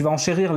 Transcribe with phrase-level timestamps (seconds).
[0.00, 0.52] tu vas enchérir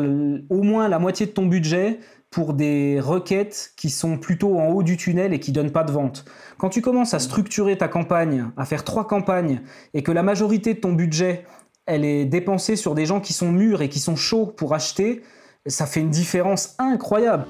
[0.49, 1.99] au moins la moitié de ton budget
[2.29, 5.91] pour des requêtes qui sont plutôt en haut du tunnel et qui donnent pas de
[5.91, 6.23] vente.
[6.57, 9.59] Quand tu commences à structurer ta campagne, à faire trois campagnes,
[9.93, 11.43] et que la majorité de ton budget,
[11.85, 15.23] elle est dépensée sur des gens qui sont mûrs et qui sont chauds pour acheter,
[15.65, 17.45] ça fait une différence incroyable.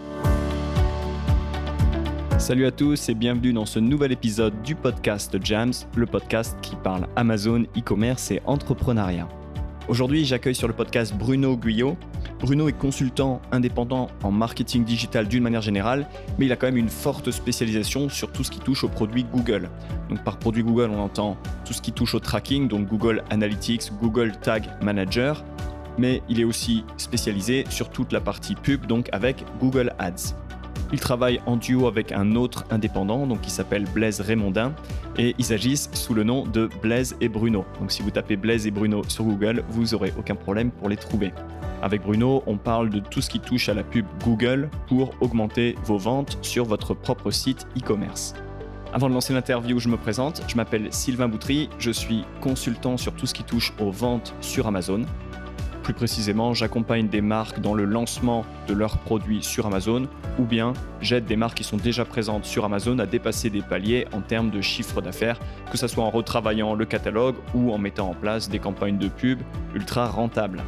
[2.40, 6.76] Salut à tous et bienvenue dans ce nouvel épisode du podcast Jams, le podcast qui
[6.76, 9.28] parle Amazon, e-commerce et entrepreneuriat.
[9.90, 11.98] Aujourd'hui, j'accueille sur le podcast Bruno Guyot.
[12.40, 16.08] Bruno est consultant indépendant en marketing digital d'une manière générale,
[16.40, 19.26] mais il a quand même une forte spécialisation sur tout ce qui touche aux produits
[19.26, 19.70] Google.
[20.10, 23.92] Donc par produit Google, on entend tout ce qui touche au tracking, donc Google Analytics,
[24.02, 25.44] Google Tag Manager,
[25.98, 30.34] mais il est aussi spécialisé sur toute la partie pub, donc avec Google Ads.
[30.94, 34.76] Il travaille en duo avec un autre indépendant, donc qui s'appelle Blaise Raymondin,
[35.18, 37.66] et ils agissent sous le nom de Blaise et Bruno.
[37.80, 40.96] Donc si vous tapez Blaise et Bruno sur Google, vous n'aurez aucun problème pour les
[40.96, 41.34] trouver.
[41.82, 45.76] Avec Bruno, on parle de tout ce qui touche à la pub Google pour augmenter
[45.84, 48.36] vos ventes sur votre propre site e-commerce.
[48.94, 50.44] Avant de lancer l'interview, je me présente.
[50.48, 54.68] Je m'appelle Sylvain Boutry, je suis consultant sur tout ce qui touche aux ventes sur
[54.68, 55.02] Amazon.
[55.84, 60.08] Plus précisément, j'accompagne des marques dans le lancement de leurs produits sur Amazon
[60.40, 64.08] ou bien j'aide des marques qui sont déjà présentes sur Amazon à dépasser des paliers
[64.14, 65.40] en termes de chiffre d'affaires,
[65.72, 69.10] que ce soit en retravaillant le catalogue ou en mettant en place des campagnes de
[69.10, 69.42] pub
[69.76, 70.64] ultra rentables.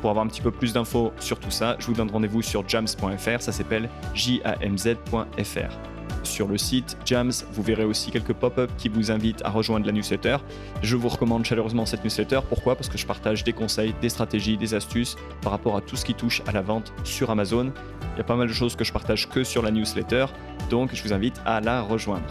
[0.00, 2.68] Pour avoir un petit peu plus d'infos sur tout ça, je vous donne rendez-vous sur
[2.68, 5.91] jams.fr, ça s'appelle jamz.fr
[6.32, 7.32] sur le site Jams.
[7.52, 10.38] Vous verrez aussi quelques pop-up qui vous invitent à rejoindre la newsletter.
[10.82, 12.40] Je vous recommande chaleureusement cette newsletter.
[12.48, 12.74] Pourquoi?
[12.74, 16.04] Parce que je partage des conseils, des stratégies, des astuces par rapport à tout ce
[16.04, 17.72] qui touche à la vente sur Amazon.
[18.14, 20.26] Il y a pas mal de choses que je partage que sur la newsletter,
[20.70, 22.26] donc je vous invite à la rejoindre.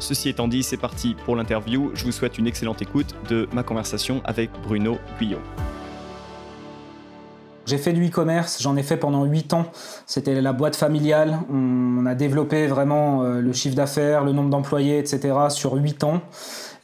[0.00, 1.92] Ceci étant dit, c'est parti pour l'interview.
[1.94, 5.40] Je vous souhaite une excellente écoute de ma conversation avec Bruno Guyot.
[7.66, 9.66] J'ai fait du e-commerce, j'en ai fait pendant 8 ans.
[10.06, 11.38] C'était la boîte familiale.
[11.50, 15.34] On a développé vraiment euh, le chiffre d'affaires, le nombre d'employés, etc.
[15.48, 16.20] sur 8 ans.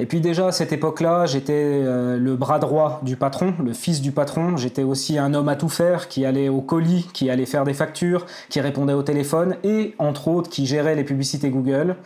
[0.01, 4.01] Et puis déjà à cette époque-là, j'étais euh, le bras droit du patron, le fils
[4.01, 4.57] du patron.
[4.57, 7.75] J'étais aussi un homme à tout faire qui allait au colis, qui allait faire des
[7.75, 11.97] factures, qui répondait au téléphone et entre autres qui gérait les publicités Google.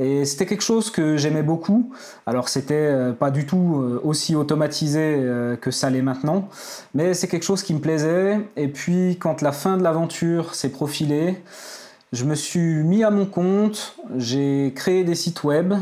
[0.00, 1.92] Et c'était quelque chose que j'aimais beaucoup.
[2.26, 5.24] Alors c'était euh, pas du tout euh, aussi automatisé
[5.60, 6.48] que ça l'est maintenant,
[6.92, 8.40] mais c'est quelque chose qui me plaisait.
[8.56, 11.40] Et puis quand la fin de l'aventure s'est profilée,
[12.12, 15.74] je me suis mis à mon compte, j'ai créé des sites web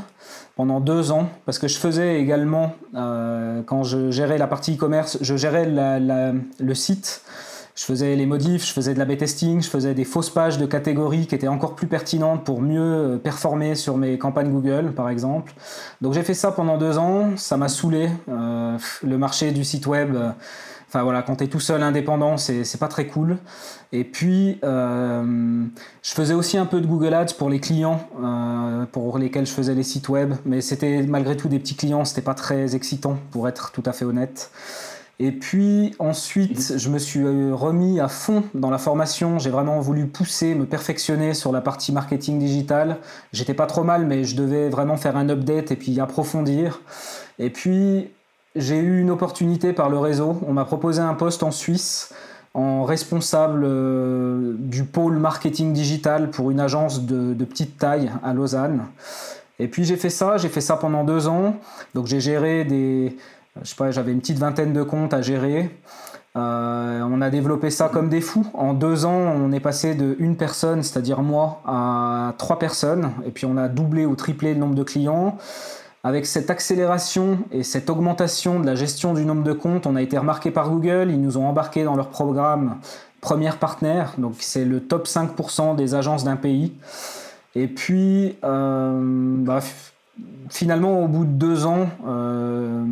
[0.56, 5.18] pendant deux ans, parce que je faisais également, euh, quand je gérais la partie e-commerce,
[5.20, 7.22] je gérais le site,
[7.76, 10.64] je faisais les modifs, je faisais de la B-testing, je faisais des fausses pages de
[10.64, 15.10] catégories qui étaient encore plus pertinentes pour mieux euh, performer sur mes campagnes Google, par
[15.10, 15.52] exemple.
[16.00, 18.08] Donc j'ai fait ça pendant deux ans, ça m'a saoulé.
[18.30, 20.16] Euh, le marché du site web
[20.88, 23.38] Enfin voilà, quand tu es tout seul indépendant, c'est pas très cool.
[23.92, 25.64] Et puis, euh,
[26.02, 29.52] je faisais aussi un peu de Google Ads pour les clients euh, pour lesquels je
[29.52, 33.18] faisais les sites web, mais c'était malgré tout des petits clients, c'était pas très excitant
[33.30, 34.50] pour être tout à fait honnête.
[35.18, 39.38] Et puis ensuite, je me suis euh, remis à fond dans la formation.
[39.38, 42.98] J'ai vraiment voulu pousser, me perfectionner sur la partie marketing digital.
[43.32, 46.82] J'étais pas trop mal, mais je devais vraiment faire un update et puis approfondir.
[47.38, 48.10] Et puis
[48.56, 50.40] j'ai eu une opportunité par le réseau.
[50.46, 52.12] On m'a proposé un poste en Suisse
[52.54, 58.86] en responsable euh, du pôle marketing digital pour une agence de, petite taille à Lausanne.
[59.58, 61.56] Et puis j'ai fait ça, j'ai fait ça pendant deux ans.
[61.94, 63.16] Donc j'ai géré des,
[63.62, 65.70] je sais pas, j'avais une petite vingtaine de comptes à gérer.
[66.36, 68.46] Euh, on a développé ça comme des fous.
[68.54, 73.10] En deux ans, on est passé de une personne, c'est-à-dire moi, à trois personnes.
[73.26, 75.36] Et puis on a doublé ou triplé le nombre de clients.
[76.06, 80.02] Avec cette accélération et cette augmentation de la gestion du nombre de comptes, on a
[80.02, 81.08] été remarqué par Google.
[81.10, 82.76] Ils nous ont embarqué dans leur programme
[83.20, 84.12] première partenaire.
[84.16, 86.74] Donc c'est le top 5% des agences d'un pays.
[87.56, 89.58] Et puis, euh, bah,
[90.48, 92.84] finalement, au bout de deux ans, euh,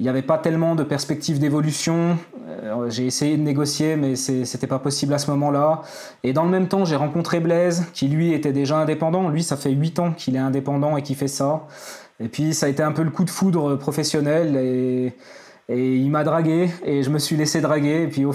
[0.00, 2.16] il n'y avait pas tellement de perspectives d'évolution.
[2.48, 5.82] Euh, j'ai essayé de négocier, mais c'était pas possible à ce moment-là.
[6.22, 9.28] Et dans le même temps, j'ai rencontré Blaise, qui lui était déjà indépendant.
[9.28, 11.66] Lui, ça fait 8 ans qu'il est indépendant et qu'il fait ça.
[12.20, 15.12] Et puis ça a été un peu le coup de foudre professionnel et,
[15.70, 18.02] il m'a dragué et je me suis laissé draguer.
[18.02, 18.32] Et puis au,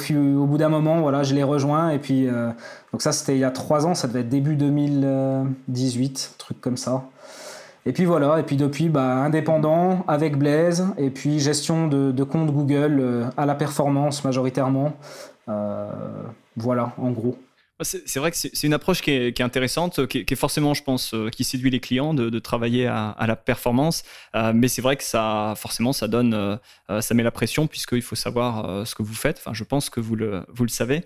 [0.48, 1.92] bout d'un moment, voilà, je l'ai rejoint.
[1.92, 2.50] Et puis euh,
[2.92, 6.78] donc ça c'était il y a trois ans, ça devait être début 2018, truc comme
[6.78, 7.04] ça.
[7.86, 12.24] Et puis voilà, et puis depuis, bah, indépendant avec Blaise, et puis gestion de, de
[12.24, 14.94] compte Google euh, à la performance majoritairement.
[15.48, 15.90] Euh,
[16.58, 17.38] voilà, en gros.
[17.81, 21.30] C'est vrai que c'est une approche qui est, intéressante, qui est, forcément, je pense, euh,
[21.30, 24.04] qui séduit les clients de, travailler à, la performance.
[24.36, 28.02] Euh, mais c'est vrai que ça, forcément, ça donne, euh, ça met la pression puisqu'il
[28.02, 29.38] faut savoir ce que vous faites.
[29.38, 31.04] Enfin, je pense que vous le, vous le savez.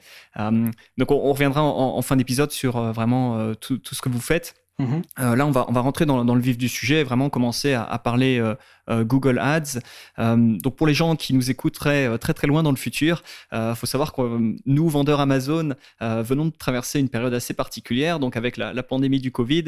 [0.98, 4.63] donc, on, reviendra en, fin d'épisode sur vraiment tout, tout, ce que vous faites.
[4.80, 5.04] Mhm.
[5.20, 7.74] Euh, là, on va, on va rentrer dans, le vif du sujet et vraiment commencer
[7.74, 8.56] à, parler euh,
[8.90, 9.80] euh, Google Ads.
[10.18, 13.86] donc, pour les gens qui nous écouteraient très très loin dans le futur, il faut
[13.86, 18.20] savoir que nous, vendeurs Amazon, venons de traverser une période assez particulière.
[18.20, 19.66] Donc, avec la, pandémie du Covid,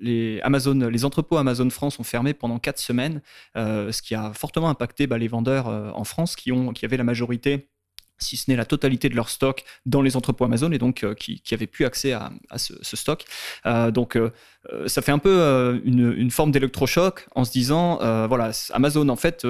[0.00, 3.22] les, Amazon, les entrepôts Amazon France ont fermé pendant quatre semaines,
[3.54, 7.04] ce qui a fortement impacté bah, les vendeurs en France qui, ont, qui avaient la
[7.04, 7.68] majorité
[8.18, 11.14] si ce n'est la totalité de leur stock dans les entrepôts Amazon et donc euh,
[11.14, 13.24] qui n'avaient plus accès à, ce, stock.
[13.66, 14.32] Euh, donc euh,
[14.86, 17.98] ça fait un peu une, une, forme d'électrochoc en se disant,
[18.28, 19.46] voilà, Amazon en fait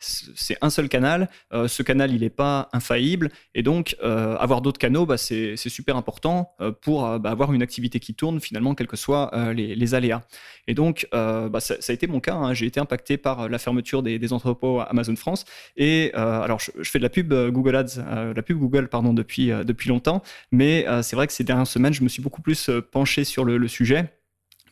[0.00, 1.28] c'est un seul canal.
[1.52, 3.30] Euh, ce canal, il n'est pas infaillible.
[3.54, 7.62] Et donc, euh, avoir d'autres canaux, bah, c'est super important euh, pour bah, avoir une
[7.62, 10.22] activité qui tourne, finalement, quels que soient les, aléas.
[10.66, 12.34] Et donc, bah, ça, a été mon cas.
[12.34, 12.54] Hein.
[12.54, 15.44] J'ai été impacté par la fermeture des, entrepôts Amazon France.
[15.76, 19.88] Et alors, je, fais de la pub Google Ads, la pub Google, pardon, depuis, depuis
[19.88, 20.22] longtemps.
[20.52, 23.68] Mais c'est vrai que ces dernières semaines, je me suis beaucoup plus penché sur le
[23.68, 24.17] sujet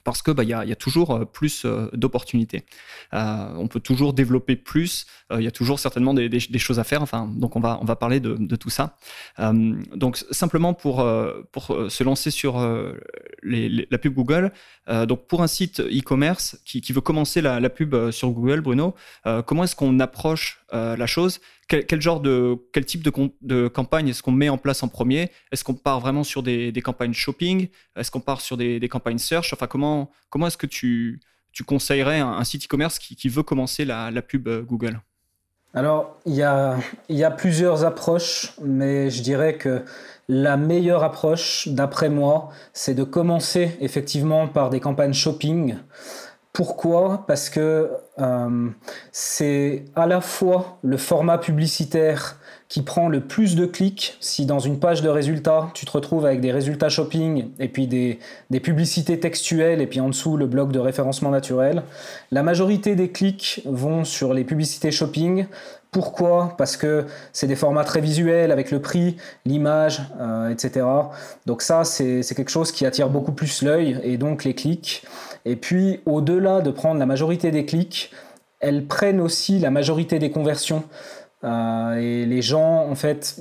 [0.07, 2.65] parce que bah, y, a, toujours euh, plus euh, d'opportunités.
[3.13, 5.05] Euh, on peut toujours développer plus.
[5.37, 7.03] Il y a toujours certainement des, choses à faire.
[7.03, 8.97] Enfin, donc on va on va parler de, tout ça.
[10.03, 11.05] donc simplement pour
[11.51, 12.53] pour se lancer sur
[13.43, 14.53] la pub Google.
[15.09, 18.95] donc pour un site e-commerce qui, veut commencer la, pub sur Google, Bruno,
[19.47, 20.61] comment est-ce qu'on approche
[20.97, 21.41] la chose.
[21.69, 23.13] Quel, genre de quel type de,
[23.43, 25.31] de campagne est-ce qu'on met en place en premier?
[25.51, 27.69] Est-ce qu'on part vraiment sur des, campagnes shopping?
[27.97, 29.53] Est-ce qu'on part sur des, campagnes search?
[29.53, 31.21] Enfin, comment comment est-ce que tu,
[31.53, 35.01] tu conseillerais un, site e-commerce qui, veut commencer la, pub euh, Google?
[35.75, 36.79] Alors, il y a,
[37.09, 39.85] y a plusieurs approches, mais je dirais que
[40.29, 45.77] la meilleure approche, d'après moi, c'est de commencer effectivement par des campagnes shopping.
[46.57, 47.25] Pourquoi?
[47.27, 48.69] Parce que euh,
[49.13, 52.39] c'est à la fois le format publicitaire
[52.71, 54.17] qui prend le plus de clics.
[54.21, 57.87] Si dans une page de résultats, tu te retrouves avec des résultats shopping et puis
[57.87, 58.19] des,
[58.61, 61.83] publicités textuelles et puis en dessous le bloc de référencement naturel,
[62.31, 65.45] la majorité des clics vont sur les publicités shopping
[65.97, 66.55] pourquoi?
[66.59, 69.17] Parce que c'est des formats très visuels avec le prix,
[69.47, 70.85] l'image, euh, etc.
[71.47, 75.05] Donc ça, c'est quelque chose qui attire beaucoup plus l'œil et donc les clics.
[75.47, 78.11] Et puis, au-delà de prendre la majorité des clics,
[78.61, 80.83] elles prennent aussi la majorité des conversions.
[81.45, 83.39] Euh, et les gens, en fait,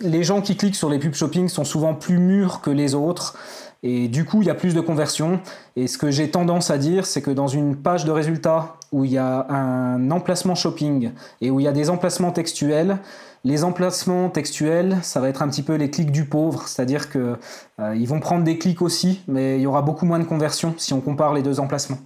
[0.00, 3.38] les gens qui cliquent sur les pubs shopping sont souvent plus mûrs que les autres.
[3.82, 5.40] Et du coup, il y a plus de conversions.
[5.76, 9.04] Et ce que j'ai tendance à dire, c'est que dans une page de résultats où
[9.04, 12.98] il y a un emplacement shopping et où il y a des emplacements textuels,
[13.44, 17.36] les emplacements textuels, ça va être un petit peu les clics du pauvre, c'est-à-dire qu'ils
[17.80, 20.92] euh, vont prendre des clics aussi, mais il y aura beaucoup moins de conversions si
[20.92, 21.98] on compare les deux emplacements.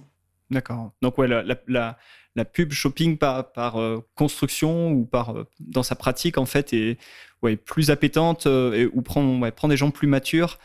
[0.51, 0.91] D'accord.
[1.01, 1.97] Donc ouais, la,
[2.43, 6.97] pub shopping par, par euh, construction ou par euh, dans sa pratique en fait est
[7.63, 10.57] plus appétante et, ou prend, des gens plus matures,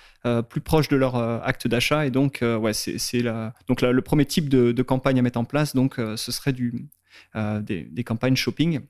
[0.49, 3.53] plus proches de leur acte d'achat et donc la
[3.93, 8.81] le premier type de, campagne à mettre en place donc ce serait des campagnes shopping.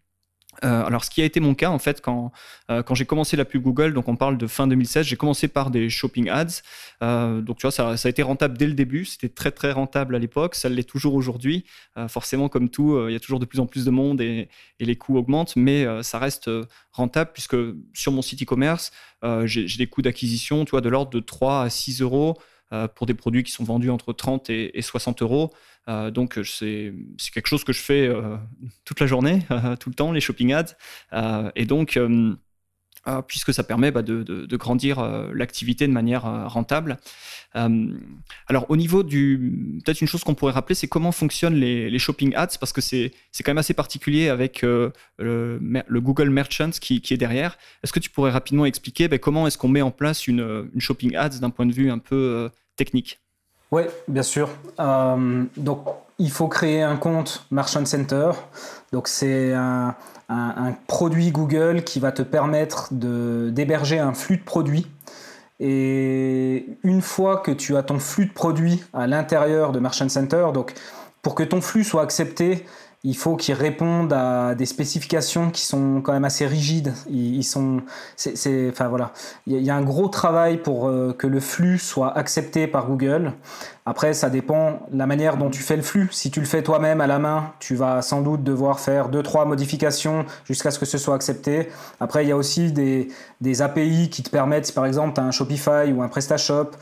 [0.64, 2.32] Euh, alors, ce qui a été mon cas, en fait, quand,
[2.70, 5.48] euh, quand j'ai commencé la pub Google, donc on parle de fin 2016, j'ai commencé
[5.48, 6.62] par des shopping ads.
[7.02, 9.04] Euh, donc, tu vois, ça, a été rentable dès le début.
[9.04, 10.54] C'était très, très rentable à l'époque.
[10.54, 11.64] Ça l'est toujours aujourd'hui.
[12.08, 14.48] forcément, comme tout, il y a toujours de plus en plus de monde et,
[14.78, 16.50] et les coûts augmentent, mais ça reste
[16.92, 17.56] rentable puisque
[17.94, 18.92] sur mon site e-commerce,
[19.44, 22.36] j'ai des coûts d'acquisition, tu vois, de l'ordre de 3 à 6 euros
[22.94, 25.52] pour des produits qui sont vendus entre 30 et, 60 euros.
[25.88, 26.92] Euh, donc c'est
[27.32, 28.36] quelque chose que je fais euh,
[28.84, 29.40] toute la journée,
[29.80, 30.76] tout le temps, les shopping ads.
[31.54, 31.96] et donc
[33.08, 36.98] euh, puisque ça permet bah, de, grandir euh, l'activité de manière euh, rentable.
[37.54, 39.80] alors au niveau du...
[39.82, 43.12] Peut-être une chose qu'on pourrait rappeler, c'est comment fonctionnent les, shopping ads, parce que c'est
[43.38, 44.92] quand même assez particulier avec le,
[45.90, 47.56] Google Merchants qui, est derrière.
[47.82, 51.16] Est-ce que tu pourrais rapidement expliquer bah, comment est-ce qu'on met en place une shopping
[51.16, 53.20] ads d'un point de vue un peu technique
[53.72, 54.48] oui, bien sûr.
[54.78, 55.84] donc,
[56.18, 58.32] il faut créer un compte Merchant Center.
[58.92, 59.94] Donc, c'est un,
[60.28, 64.86] un, produit Google qui va te permettre d'héberger un flux de produits.
[65.60, 70.48] Et une fois que tu as ton flux de produits à l'intérieur de Merchant Center,
[70.54, 70.72] donc
[71.22, 72.64] pour que ton flux soit accepté,
[73.02, 76.92] il faut qu'il réponde à des spécifications qui sont quand même assez rigides.
[77.08, 77.80] Ils, sont,
[78.18, 79.12] enfin voilà,
[79.46, 83.32] il y a un gros travail pour euh, que le flux soit accepté par Google.
[83.86, 86.08] Après, ça dépend la manière dont tu fais le flux.
[86.12, 89.22] Si tu le fais toi-même à la main, tu vas sans doute devoir faire deux
[89.22, 91.70] trois modifications jusqu'à ce que ce soit accepté.
[92.00, 93.08] Après, il y a aussi des,
[93.40, 96.72] des API qui te permettent, si par exemple tu as un Shopify ou un PrestaShop,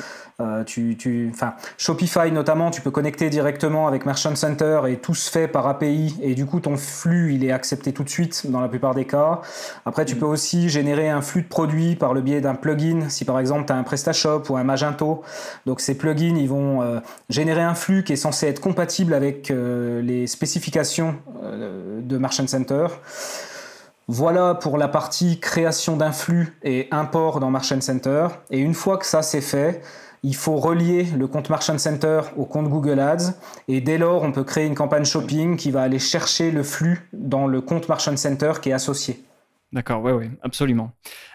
[0.40, 1.32] euh, tu, tu,
[1.78, 6.16] Shopify notamment, tu peux connecter directement avec Merchant Center et tout se fait par API
[6.22, 9.04] et du coup ton flux il est accepté tout de suite dans la plupart des
[9.04, 9.40] cas.
[9.84, 10.18] Après tu mm.
[10.20, 13.64] peux aussi générer un flux de produits par le biais d'un plugin si par exemple
[13.66, 15.24] tu as un PrestaShop ou un Magento.
[15.66, 19.50] Donc ces plugins ils vont euh, générer un flux qui est censé être compatible avec
[19.50, 21.16] euh, les spécifications
[22.00, 22.86] de Merchant Center.
[24.06, 28.28] Voilà pour la partie création d'un flux et import dans Merchant Center.
[28.50, 29.82] Et une fois que ça c'est fait,
[30.28, 33.32] il faut relier le compte Merchant Center au compte Google Ads
[33.66, 37.08] et dès lors on peut créer une campagne shopping qui va aller chercher le flux
[37.14, 39.24] dans le compte Merchant Center qui est associé.
[39.70, 40.92] D'accord, oui, oui, absolument.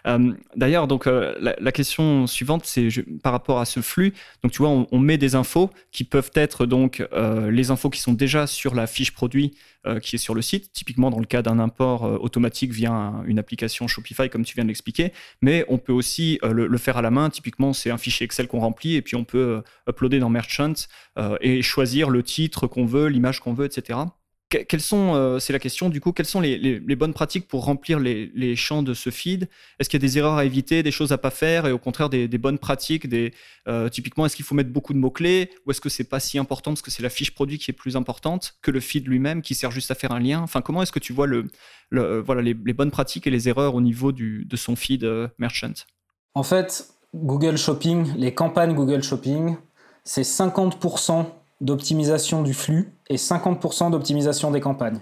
[0.08, 2.90] Euh, d'ailleurs, donc euh, la, question suivante, c'est
[3.22, 4.12] par rapport à ce flux.
[4.42, 8.02] Donc, tu vois, on, met des infos qui peuvent être donc euh, les infos qui
[8.02, 9.56] sont déjà sur la fiche produit
[10.02, 13.86] qui est sur le site, typiquement dans le cas d'un import automatique via une application
[13.86, 15.12] Shopify, comme tu viens de l'expliquer.
[15.42, 17.30] Mais on peut aussi le, le, faire à la main.
[17.30, 20.72] Typiquement, c'est un fichier Excel qu'on remplit et puis on peut uploader dans Merchant
[21.42, 24.00] et choisir le titre qu'on veut, l'image qu'on veut, etc
[24.68, 28.00] quelles sont, euh, c'est la question du coup, quelles sont les, bonnes pratiques pour remplir
[28.00, 29.50] les, champs de ce feed?
[29.80, 31.80] Est-ce qu'il y a des erreurs à éviter, des choses à pas faire, et au
[31.80, 33.08] contraire des, bonnes pratiques
[33.68, 36.20] euh, Typiquement, est-ce qu'il faut mettre beaucoup de mots clés, ou est-ce que c'est pas
[36.20, 39.08] si important parce que c'est la fiche produit qui est plus importante que le feed
[39.08, 40.42] lui-même qui sert juste à faire un lien?
[40.42, 44.12] Enfin, comment est-ce que tu vois euh, les, bonnes pratiques et les erreurs au niveau
[44.12, 45.08] de son feed
[45.38, 45.74] merchant?
[46.36, 49.56] En fait, Google Shopping, les campagnes Google Shopping,
[50.04, 51.26] c'est 50%
[51.64, 55.02] d'optimisation du flux et 50% d'optimisation des campagnes.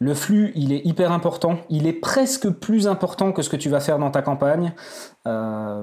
[0.00, 1.58] Le flux, il est hyper important.
[1.70, 4.72] Il est presque plus important que ce que tu vas faire dans ta campagne.
[5.26, 5.82] Euh,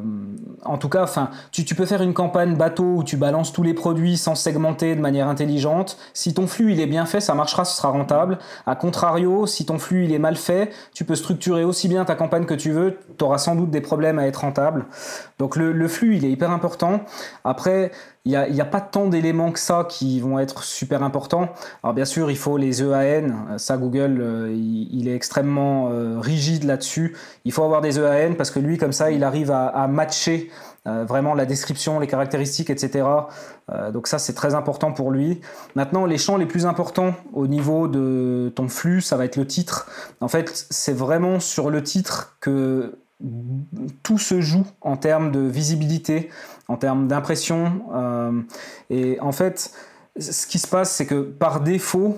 [0.63, 3.73] en tout cas, enfin, tu, peux faire une campagne bateau où tu balances tous les
[3.73, 5.97] produits sans segmenter de manière intelligente.
[6.13, 8.39] Si ton flux il est bien fait, ça marchera, ce sera rentable.
[8.65, 12.15] A contrario, si ton flux il est mal fait, tu peux structurer aussi bien ta
[12.15, 12.97] campagne que tu veux.
[13.17, 14.85] Tu auras sans doute des problèmes à être rentable.
[15.39, 17.01] Donc le flux, il est hyper important.
[17.43, 17.91] Après,
[18.25, 21.49] il n'y a, y a, pas tant d'éléments que ça qui vont être super importants.
[21.83, 23.57] Alors bien sûr, il faut les EAN.
[23.57, 27.15] Ça, Google, euh, il, est extrêmement euh, rigide là-dessus.
[27.45, 30.49] Il faut avoir des EAN parce que lui, comme ça, il arrive à, matcher
[30.87, 33.07] euh, vraiment la description, les caractéristiques, etc.
[33.93, 35.41] donc ça, c'est très important pour lui.
[35.75, 39.45] Maintenant, les champs les plus importants au niveau de ton flux, ça va être le
[39.45, 39.87] titre.
[40.21, 42.97] En fait, c'est vraiment sur le titre que
[44.03, 46.29] tout se joue en termes de visibilité,
[46.67, 47.83] en termes d'impression.
[47.93, 48.41] Euh,
[48.89, 49.71] et en fait,
[50.19, 52.17] ce qui se passe, c'est que par défaut,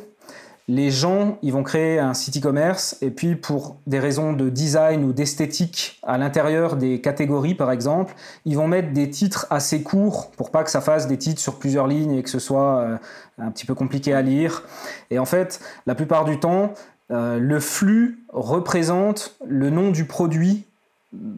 [0.70, 5.06] les gens, ils vont créer un site e-commerce et puis pour des raisons de design
[5.06, 8.14] ou d'esthétique à l'intérieur des catégories par exemple,
[8.44, 11.58] ils vont mettre des titres assez courts pour pas que ça fasse des titres sur
[11.58, 12.98] plusieurs lignes et que ce soit euh,
[13.38, 14.64] un petit peu compliqué à lire.
[15.10, 16.74] Et en fait, la plupart du temps,
[17.12, 20.66] euh, le flux représente le nom du produit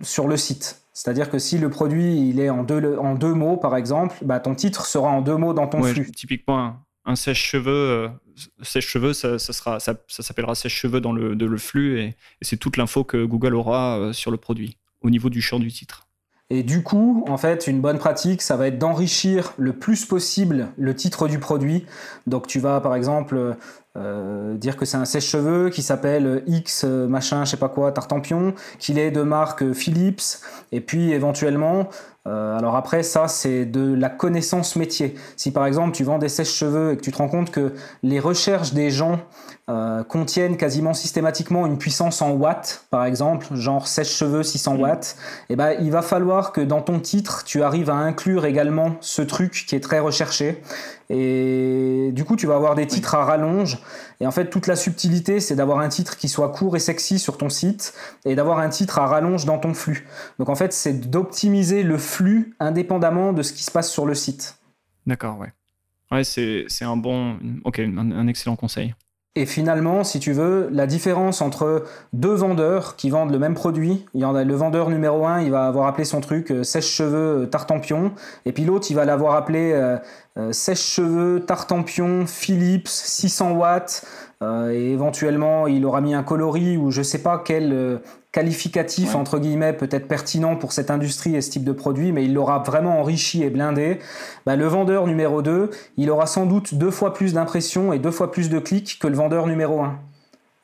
[0.02, 0.82] sur le site.
[1.00, 4.42] C'est-à-dire que si le produit il est en deux, en deux mots, par exemple, bah,
[4.42, 6.12] ton titre sera en deux mots dans ton flux.
[6.12, 6.76] Typiquement,
[7.06, 8.10] un, sèche-cheveux, euh,
[8.62, 13.24] sèche-cheveux, ça, ça, ça, s'appellera sèche-cheveux dans le, le flux et, c'est toute l'info que
[13.24, 16.10] Google aura euh, sur le produit au niveau du champ du titre.
[16.50, 20.68] Et du coup, en fait, une bonne pratique, ça va être d'enrichir le plus possible
[20.78, 21.86] le titre du produit.
[22.28, 23.56] Donc tu vas par exemple
[24.00, 28.54] euh, dire que c'est un sèche-cheveux qui s'appelle X machin, je sais pas quoi, Tartampion,
[28.80, 30.40] qu'il est de marque Philips,
[30.72, 31.90] et puis éventuellement
[32.28, 35.16] euh, alors après, ça, c'est de la connaissance métier.
[35.36, 38.20] Si par exemple, tu vends des sèches-cheveux et que tu te rends compte que les
[38.20, 39.20] recherches des gens
[39.70, 44.82] euh, contiennent quasiment systématiquement une puissance en watts, par exemple, genre sèche-cheveux 600 mm.
[44.82, 45.16] watts,
[45.50, 48.96] et eh ben, il va falloir que dans ton titre, tu arrives à inclure également
[49.00, 50.62] ce truc qui est très recherché.
[51.10, 53.80] Et du coup, tu vas avoir des titres à rallonge.
[54.20, 57.18] Et en fait, toute la subtilité, c'est d'avoir un titre qui soit court et sexy
[57.18, 57.94] sur ton site
[58.26, 60.08] et d'avoir un titre à rallonge dans ton flux.
[60.38, 64.14] Donc en fait, c'est d'optimiser le flux indépendamment de ce qui se passe sur le
[64.14, 64.60] site.
[65.08, 65.52] D'accord, ouais.
[66.12, 68.94] Ouais, c'est un bon, ok, un excellent conseil.
[69.36, 74.06] Et finalement, si tu veux, la différence entre deux vendeurs qui vendent le même produit,
[74.16, 76.64] il y en a le vendeur numéro un, il va avoir appelé son truc euh,
[76.64, 78.12] sèche-cheveux euh, tartampion,
[78.46, 84.04] et puis l'autre, il va l'avoir appelé euh, sèche-cheveux tartampion Philips 600 watts,
[84.42, 88.00] et éventuellement, il aura mis un coloris ou je sais pas quel
[88.32, 92.34] qualificatif entre guillemets peut-être pertinent pour cette industrie et ce type de produit, mais il
[92.34, 94.00] l'aura vraiment enrichi et blindé.
[94.46, 98.12] Bah, le vendeur numéro 2, il aura sans doute deux fois plus d'impressions et deux
[98.12, 100.00] fois plus de clics que le vendeur numéro 1.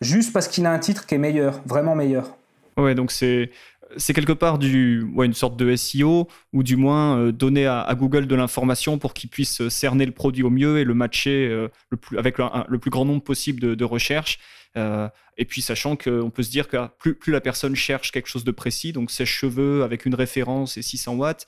[0.01, 2.37] Juste parce qu'il a un titre qui est meilleur, vraiment meilleur.
[2.77, 3.51] Ouais, donc c'est
[3.97, 8.27] c'est quelque part du, une sorte de SEO ou du moins euh, donner à, Google
[8.27, 11.47] de l'information pour qu'il puisse cerner le produit au mieux et le matcher
[11.89, 14.39] le plus, avec le, plus grand nombre possible de, recherches.
[14.75, 18.43] et puis sachant qu'on peut se dire que plus, plus, la personne cherche quelque chose
[18.43, 21.47] de précis, donc ses cheveux avec une référence et 600 watts,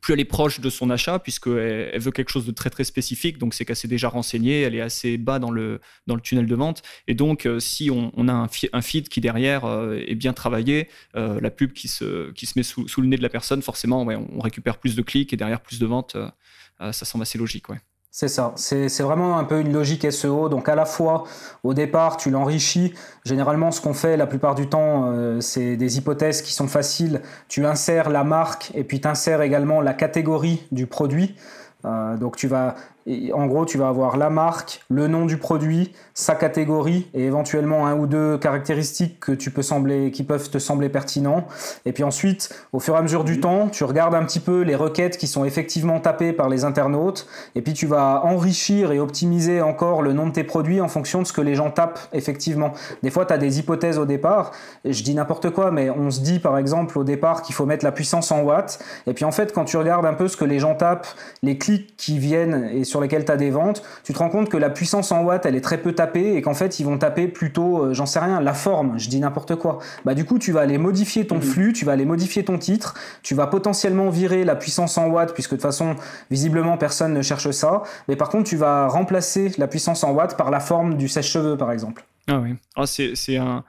[0.00, 2.84] plus elle est proche de son achat, puisqu'elle elle veut quelque chose de très très
[2.84, 6.20] spécifique, donc c'est qu'elle s'est déjà renseignée, elle est assez bas dans le, dans le
[6.20, 6.82] tunnel de vente.
[7.06, 11.40] Et donc, euh, si on, a un, feed qui derrière euh, est bien travaillé, euh,
[11.40, 14.40] la pub qui se, qui se met sous, le nez de la personne, forcément, on,
[14.40, 16.16] récupère plus de clics et derrière plus de ventes,
[16.78, 17.68] ça semble assez logique.
[17.68, 17.78] Ouais.
[18.12, 20.48] C'est ça, c'est vraiment un peu une logique SEO.
[20.48, 21.24] Donc à la fois,
[21.62, 22.92] au départ, tu l'enrichis.
[23.24, 27.22] Généralement, ce qu'on fait la plupart du temps, euh, c'est des hypothèses qui sont faciles.
[27.46, 31.36] Tu insères la marque et puis tu insères également la catégorie du produit.
[31.84, 32.74] Euh, donc tu vas
[33.32, 37.86] en gros, tu vas avoir la marque, le nom du produit, sa catégorie et éventuellement
[37.86, 41.46] un ou deux caractéristiques que tu peux sembler, qui peuvent te sembler pertinents.
[41.86, 44.60] Et puis ensuite, au fur et à mesure du temps, tu regardes un petit peu
[44.60, 47.26] les requêtes qui sont effectivement tapées par les internautes.
[47.54, 51.22] Et puis tu vas enrichir et optimiser encore le nom de tes produits en fonction
[51.22, 52.72] de ce que les gens tapent effectivement.
[53.02, 54.52] Des fois, tu as des hypothèses au départ.
[54.84, 57.84] Je dis n'importe quoi, mais on se dit par exemple au départ qu'il faut mettre
[57.84, 58.78] la puissance en watts.
[59.06, 61.08] Et puis en fait, quand tu regardes un peu ce que les gens tapent,
[61.42, 64.48] les clics qui viennent et sur lesquels tu as des ventes, tu te rends compte
[64.48, 66.98] que la puissance en watts, elle est très peu tapée et qu'en fait, ils vont
[66.98, 69.78] taper plutôt, euh, j'en sais rien, la forme, je dis n'importe quoi.
[70.04, 71.42] Bah, du coup, tu vas aller modifier ton mhm.
[71.42, 75.32] flux, tu vas aller modifier ton titre, tu vas potentiellement virer la puissance en watts,
[75.32, 75.96] puisque de toute façon,
[76.30, 77.82] visiblement, personne ne cherche ça.
[78.08, 81.56] Mais par contre, tu vas remplacer la puissance en watts par la forme du sèche-cheveux,
[81.56, 82.04] par exemple.
[82.28, 83.64] Ah oui, ah, c'est un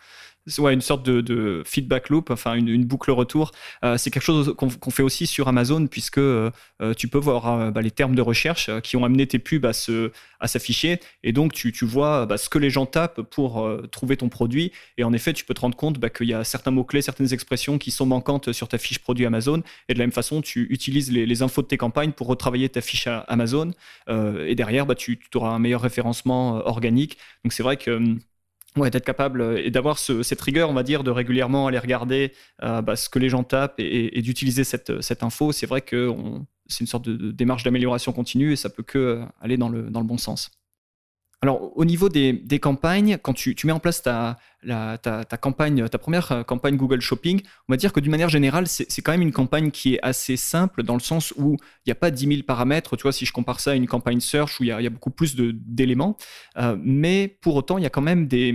[0.57, 3.51] ouais, une sorte de, feedback loop, enfin une, boucle retour.
[3.83, 6.49] Euh, c'est quelque chose qu'on fait aussi sur Amazon puisque euh,
[6.81, 9.73] euh, tu peux voir bah, les termes de recherche qui ont amené tes pubs à,
[10.47, 14.71] s'afficher et donc tu, vois bah, ce que les gens tapent pour trouver ton produit
[14.97, 17.31] et en effet tu peux te rendre compte bah, qu'il y a certains mots-clés, certaines
[17.31, 20.67] expressions qui sont manquantes sur ta fiche produit Amazon et de la même façon tu
[20.71, 23.71] utilises les, infos de tes campagnes pour retravailler ta fiche Amazon
[24.09, 27.17] et derrière tu, tu auras un meilleur référencement organique.
[27.43, 28.19] Donc c'est vrai que hum,
[28.77, 32.31] Ouais, d'être capable euh, et d'avoir cette rigueur, on va dire, de régulièrement aller regarder
[32.63, 36.09] euh, bah, ce que les gens tapent et, d'utiliser cette, cette, info, c'est vrai que
[36.67, 39.89] c'est une sorte de, démarche d'amélioration continue et ça peut que euh, aller dans le,
[39.89, 40.51] dans le bon sens.
[41.43, 44.37] Alors, au niveau des, campagnes, quand tu, mets en place ta,
[45.41, 49.01] campagne, ta première euh, campagne Google Shopping, on va dire que d'une manière générale, c'est
[49.01, 51.95] quand même une campagne qui est assez simple dans le sens où il n'y a
[51.95, 52.95] pas 10 000 paramètres.
[52.95, 55.09] Tu vois, si je compare ça à une campagne search où il y a, beaucoup
[55.09, 56.15] plus d'éléments,
[56.57, 58.53] euh, mais pour autant, il y a quand même des,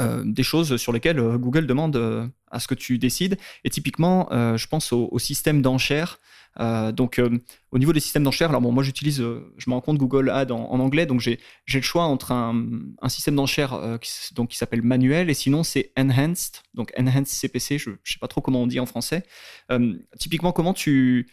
[0.00, 3.38] euh, des choses sur lesquelles Google demande à ce que tu décides.
[3.62, 6.18] Et typiquement, je pense au système d'enchères.
[6.60, 7.38] Euh, donc, euh,
[7.70, 10.30] au niveau des systèmes d'enchères, alors bon, moi j'utilise, euh, je me rends compte Google
[10.30, 11.38] Ads en, anglais, donc j'ai
[11.72, 12.66] le choix entre un,
[13.02, 14.10] un système d'enchères qui,
[14.48, 18.40] qui s'appelle manuel et sinon c'est enhanced, donc enhanced CPC, je ne sais pas trop
[18.40, 19.22] comment on dit en français.
[20.18, 21.28] typiquement, comment tu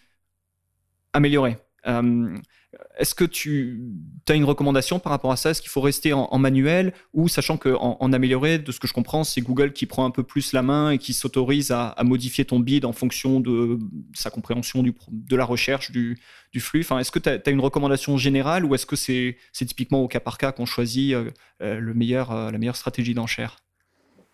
[1.14, 3.82] améliorer est-ce que tu
[4.30, 5.52] as une recommandation par rapport à ça?
[5.52, 6.94] Est-ce qu'il faut rester en, manuel?
[7.14, 10.12] Ou sachant qu'en en, amélioré, de ce que je comprends, c'est Google qui prend un
[10.12, 13.80] peu plus la main et qui s'autorise à, modifier ton bid en fonction de
[14.14, 16.20] sa compréhension de la recherche, du,
[16.60, 16.82] flux.
[16.82, 20.20] Enfin, Est-ce que tu as, une recommandation générale ou est-ce que c'est typiquement au cas
[20.20, 23.58] par cas qu'on choisit euh, euh, le meilleur, euh, la meilleure stratégie d'enchère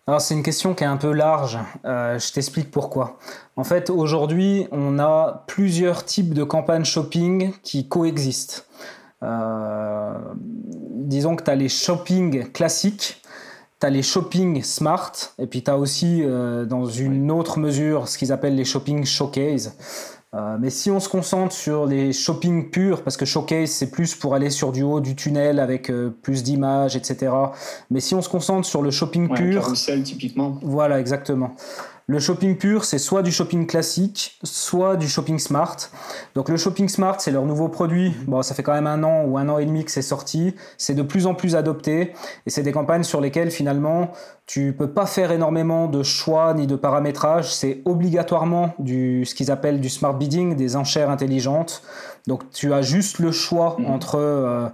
[0.06, 3.18] alors c'est une question qui est un peu large, euh, je t'explique pourquoi.
[3.56, 8.66] En fait aujourd'hui on a plusieurs types de campagnes shopping qui coexistent.
[9.22, 13.22] Euh, disons que tu as les shopping classiques,
[13.80, 18.08] tu as les shopping smart, et puis tu as aussi euh, dans une autre mesure
[18.08, 19.76] ce qu'ils appellent les shopping showcase.
[20.32, 24.14] Euh, mais si on se concentre sur les shopping purs, parce que showcase c'est plus
[24.14, 27.32] pour aller sur du haut du tunnel avec euh, plus d'images, etc.
[27.90, 30.56] Mais si on se concentre sur le shopping ouais, pur, carousel typiquement.
[30.62, 31.56] Voilà, exactement.
[32.10, 35.76] Le shopping pur, c'est soit du shopping classique, soit du shopping smart.
[36.34, 38.12] Donc le shopping smart, c'est leur nouveau produit.
[38.26, 40.56] Bon, ça fait quand même un an ou un an et demi que c'est sorti.
[40.76, 42.12] C'est de plus en plus adopté
[42.46, 44.10] et c'est des campagnes sur lesquelles finalement
[44.46, 47.54] tu peux pas faire énormément de choix ni de paramétrage.
[47.54, 51.80] C'est obligatoirement du ce qu'ils appellent du smart bidding, des enchères intelligentes.
[52.26, 53.86] Donc tu as juste le choix mmh.
[53.86, 54.66] entre euh,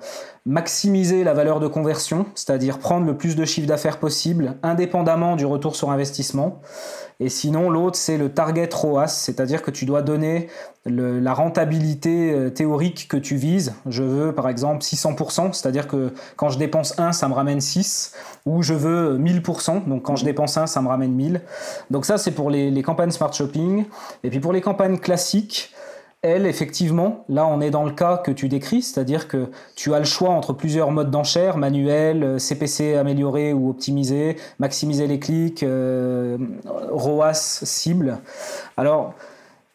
[0.46, 5.44] maximiser la valeur de conversion, c'est-à-dire prendre le plus de chiffre d'affaires possible, indépendamment du
[5.44, 6.61] retour sur investissement.
[7.18, 10.48] Et sinon, l'autre, c'est le target ROAS, c'est-à-dire que tu dois donner
[10.85, 13.74] la rentabilité euh, théorique que tu vises.
[13.87, 18.12] Je veux, par exemple, 600%, c'est-à-dire que quand je dépense 1, ça me ramène 6,
[18.44, 21.40] ou je veux 1000%, donc quand je dépense 1, ça me ramène 1000.
[21.90, 23.87] Donc ça, c'est pour les, les campagnes Smart Shopping.
[24.22, 25.72] Et puis pour les campagnes classiques,
[26.22, 29.98] elle, effectivement, là on est dans le cas que tu décris, c'est-à-dire que tu as
[29.98, 36.37] le choix entre plusieurs modes d'enchère, manuel, CPC amélioré ou optimisé, maximiser les clics, euh,
[36.90, 38.18] ROAS cible.
[38.76, 39.14] Alors,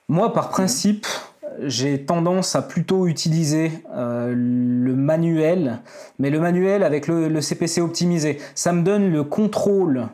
[0.10, 1.08] moi, par principe,
[1.60, 5.80] j'ai tendance à plutôt utiliser euh, le manuel,
[6.20, 8.40] mais le manuel avec le, CPC optimisé.
[8.56, 10.08] Ça me donne le contrôle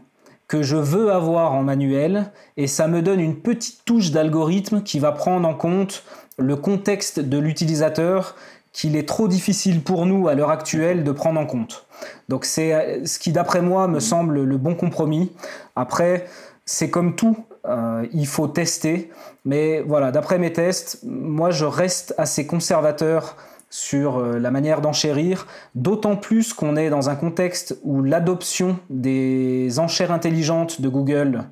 [0.47, 4.99] que je veux avoir en manuel et ça me donne une petite touche d'algorithme qui
[4.99, 6.03] va prendre en compte
[6.37, 8.35] le contexte de l'utilisateur
[8.71, 11.85] qu'il est trop difficile pour nous à l'heure actuelle de prendre en compte.
[12.29, 15.31] Donc c'est euh, ce qui d'après moi me semble le bon compromis.
[15.75, 16.27] Après,
[16.63, 19.09] c'est comme tout, euh, il faut tester.
[19.45, 23.35] Mais voilà, d'après mes tests, moi je reste assez conservateur
[23.69, 29.79] sur euh, la manière d'enchérir, d'autant plus qu'on est dans un contexte où l'adoption des
[29.79, 31.43] enchères intelligentes de Google,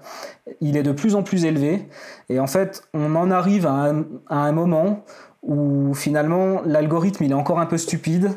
[0.62, 1.88] il est de plus en plus élevé.
[2.30, 3.91] Et en fait, on en arrive à
[4.30, 5.04] un, moment
[5.43, 8.32] où finalement l'algorithme il est encore un peu stupide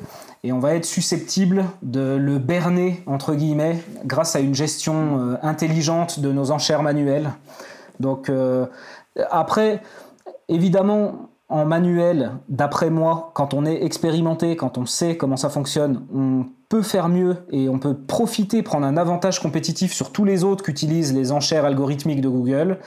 [0.45, 5.37] et on va être susceptible de le berner entre guillemets grâce à une gestion euh,
[5.43, 7.31] intelligente de nos enchères manuelles.
[8.01, 8.67] Donc euh,
[9.31, 9.81] après,
[10.49, 16.07] évidemment, en manuel, d'après moi, quand on est expérimenté, quand on sait comment ça fonctionne,
[16.15, 20.45] on peut faire mieux et on peut profiter, prendre un avantage compétitif sur tous les
[20.45, 22.79] autres qui utilisent les enchères algorithmiques de Google.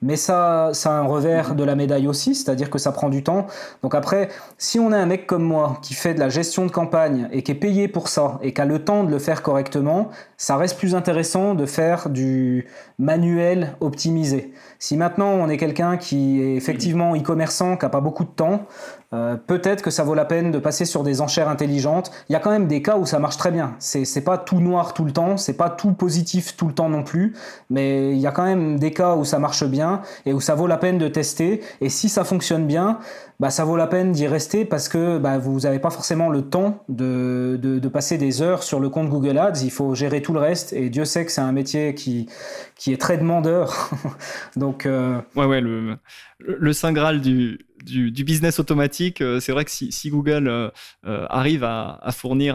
[0.00, 3.24] Mais ça, ça a un revers de la médaille aussi, c'est-à-dire que ça prend du
[3.24, 3.46] temps.
[3.82, 6.70] Donc après, si on est un mec comme moi qui fait de la gestion de
[6.70, 9.42] campagne et qui est payé pour ça et qui a le temps de le faire
[9.42, 12.66] correctement, ça reste plus intéressant de faire du
[12.98, 14.52] manuel optimisé.
[14.78, 18.66] Si maintenant on est quelqu'un qui est effectivement e-commerçant, qui n'a pas beaucoup de temps,
[19.14, 22.10] euh, peut-être que ça vaut la peine de passer sur des enchères intelligentes.
[22.28, 23.74] Il y a quand même des cas où ça marche très bien.
[23.78, 26.90] C'est, c'est pas tout noir tout le temps, c'est pas tout positif tout le temps
[26.90, 27.34] non plus,
[27.70, 30.54] mais il y a quand même des cas où ça marche bien et où ça
[30.54, 31.62] vaut la peine de tester.
[31.80, 32.98] Et si ça fonctionne bien,
[33.40, 36.42] bah, ça vaut la peine d'y rester parce que bah, vous n'avez pas forcément le
[36.42, 39.62] temps de, de, de, passer des heures sur le compte Google Ads.
[39.62, 42.28] Il faut gérer tout le reste et Dieu sait que c'est un métier qui,
[42.74, 43.90] qui est très demandeur.
[44.56, 45.20] Donc, euh...
[45.36, 45.96] ouais, ouais, le,
[46.40, 50.70] le saint graal du, du, business automatique, euh, c'est vrai que si, Google euh,
[51.06, 52.54] euh, arrive à, fournir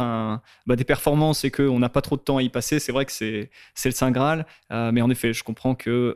[0.65, 3.05] bah, des performances et qu'on n'a pas trop de temps à y passer, c'est vrai
[3.05, 3.49] que c'est
[3.86, 4.45] le saint graal.
[4.69, 6.15] mais en effet, je comprends que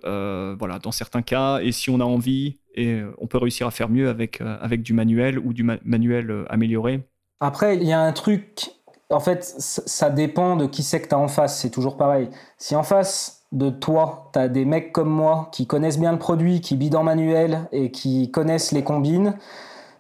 [0.60, 4.10] voilà, dans certains cas, et si on a envie, on peut réussir à faire mieux
[4.10, 7.02] avec, avec du manuel ou du manuel amélioré.
[7.40, 8.72] Après, il y a un truc,
[9.10, 12.30] en fait, ça dépend de qui c'est que tu as en face, c'est toujours pareil.
[12.58, 16.20] Si en face de toi, tu as des mecs comme moi qui connaissent bien le
[16.20, 19.36] produit, qui bident en manuel et qui connaissent les combines,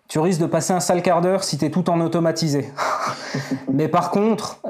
[0.07, 2.69] tu risques de passer un sale quart d'heure si tu es tout en automatisé.
[3.71, 4.61] Mais par contre,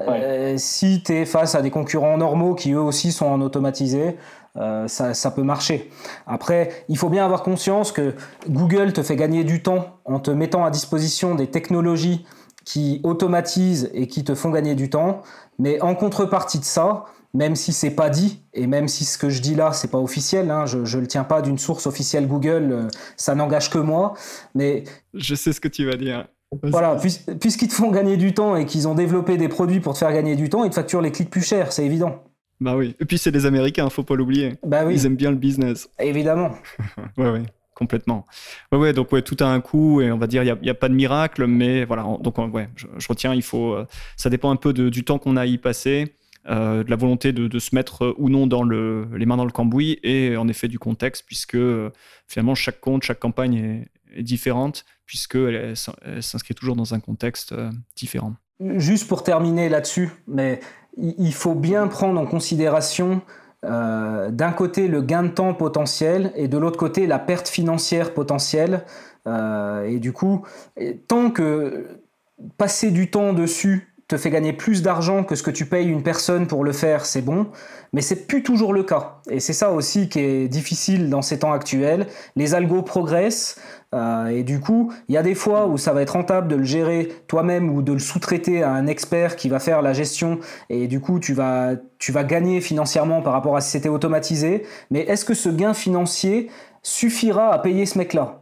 [0.58, 4.18] si tu es face à des concurrents normaux qui eux aussi sont en automatisé,
[4.58, 5.92] euh, ça, peut marcher.
[6.26, 8.16] Après, il faut bien avoir conscience que
[8.50, 12.26] Google te fait gagner du temps en te mettant à disposition des technologies
[12.66, 15.22] qui automatisent et qui te font gagner du temps.
[15.60, 17.06] Mais en contrepartie de ça,
[17.38, 20.00] même si c'est pas dit et même si ce que je dis là c'est pas
[20.00, 23.78] officiel, hein, je, ne le tiens pas d'une source officielle Google, euh, ça n'engage que
[23.78, 24.16] moi.
[24.56, 26.28] Mais je sais ce que tu vas dire.
[26.64, 30.00] Voilà, puisqu'ils te font gagner du temps et qu'ils ont développé des produits pour te
[30.00, 32.24] faire gagner du temps, ils te facturent les clics plus chers, c'est évident.
[32.60, 32.96] Bah oui.
[33.00, 34.56] Et puis c'est des Américains, faut pas l'oublier.
[34.66, 34.96] Bah oui.
[34.96, 35.90] Ils aiment bien le business.
[36.00, 36.56] Évidemment.
[37.18, 37.44] ouais, ouais,
[37.76, 38.26] complètement.
[38.72, 40.74] Ouais, ouais, donc ouais, tout a un coût et on va dire il n'y a,
[40.74, 42.04] pas de miracle, mais voilà.
[42.22, 43.74] Donc ouais, je, retiens, il faut.
[43.74, 46.16] Euh, ça dépend un peu du temps qu'on a à y passer.
[46.50, 49.46] Euh, de la volonté de, se mettre euh, ou non dans le, les mains dans
[49.46, 51.58] le cambouis et en effet du contexte, puisque
[52.28, 57.54] finalement chaque compte, chaque campagne est, différente, puisqu'elle elle, s'inscrit toujours dans un contexte
[57.96, 58.34] différent.
[58.78, 60.62] Juste pour terminer là-dessus, mais
[60.98, 63.22] il faut bien prendre en considération
[63.66, 68.14] euh, d'un côté le gain de temps potentiel et de l'autre côté la perte financière
[68.14, 68.84] potentielle.
[69.28, 70.46] Euh, et du coup,
[71.08, 71.88] tant que
[72.58, 76.02] passer du temps dessus te fait gagner plus d'argent que ce que tu payes une
[76.02, 77.48] personne pour le faire, c'est bon,
[77.92, 79.20] mais c'est plus toujours le cas.
[79.30, 82.08] Et c'est ça aussi qui est difficile dans ces temps actuels.
[82.38, 83.60] Les algos progressent,
[83.94, 86.56] euh, et du coup, il y a des fois où ça va être rentable de
[86.56, 90.40] le gérer toi-même ou de le sous-traiter à un expert qui va faire la gestion,
[90.70, 94.64] et du coup, tu vas, tu vas gagner financièrement par rapport à si c'était automatisé.
[94.90, 96.50] Mais est-ce que ce gain financier
[96.82, 98.40] suffira à payer ce mec-là?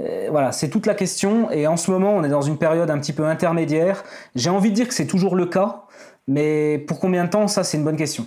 [0.00, 1.50] Euh, voilà, c'est toute la question.
[1.50, 4.04] Et en ce moment, on est dans une période un petit peu intermédiaire.
[4.34, 5.84] J'ai envie de dire que c'est toujours le cas,
[6.26, 8.26] mais pour combien de temps, ça, c'est une bonne question.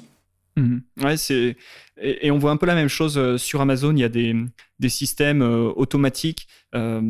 [0.58, 0.82] Mhm.
[1.16, 1.56] C'est
[2.02, 3.92] et, on voit un peu la même chose euh, sur Amazon.
[3.96, 4.36] Il y a des,
[4.80, 7.02] des systèmes euh, automatiques euh,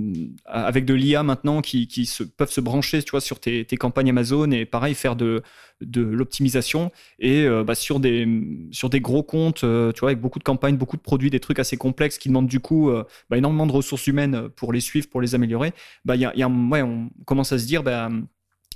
[0.45, 4.51] avec de l'IA maintenant qui, qui peuvent se brancher, tu vois, sur tes, campagnes Amazon
[4.51, 5.41] et pareil faire de,
[5.81, 8.27] de l'optimisation et bah, sur des
[8.71, 11.59] sur des gros comptes, tu vois, avec beaucoup de campagnes, beaucoup de produits, des trucs
[11.59, 12.91] assez complexes qui demandent du coup
[13.29, 15.73] bah, énormément de ressources humaines pour les suivre, pour les améliorer.
[16.05, 18.09] Bah, y y a ouais, on commence à se dire, bah,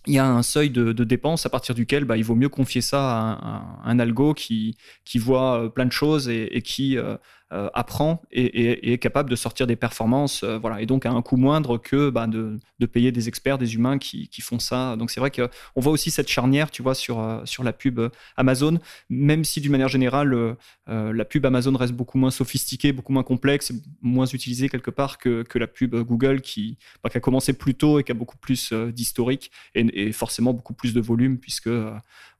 [0.08, 2.50] il y a un seuil de, de dépenses à partir duquel bah, il vaut mieux
[2.50, 4.78] confier ça à un, algo qui,
[5.16, 7.18] voit euh, plein de choses et, et qui, euh,
[7.56, 11.22] euh, apprend et, est capable de sortir des performances, euh, voilà, et donc à un
[11.22, 14.98] coût moindre que bah, de, payer des experts, des humains qui, font ça.
[14.98, 18.02] Donc c'est vrai qu'on voit aussi cette charnière, tu vois, sur, euh, sur la pub
[18.36, 23.24] Amazon, même si d'une manière générale, la pub Amazon reste beaucoup moins sophistiquée, beaucoup moins
[23.24, 27.54] complexe, moins utilisée quelque part que, que la pub Google qui, bah, qui, a commencé
[27.54, 31.70] plus tôt et qui a beaucoup plus d'historique et, forcément beaucoup plus de volume, puisque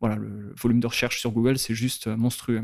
[0.02, 2.62] voilà, le volume de recherche sur Google, c'est juste monstrueux.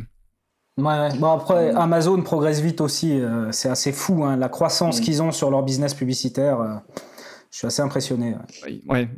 [0.77, 3.19] Ouais, Bon, après, Amazon progresse vite aussi.
[3.19, 6.59] Euh, c'est assez fou, hein, la croissance qu'ils ont sur leur business publicitaire.
[6.61, 6.75] Euh,
[7.51, 8.35] je suis assez impressionné.
[8.87, 9.09] Ouais.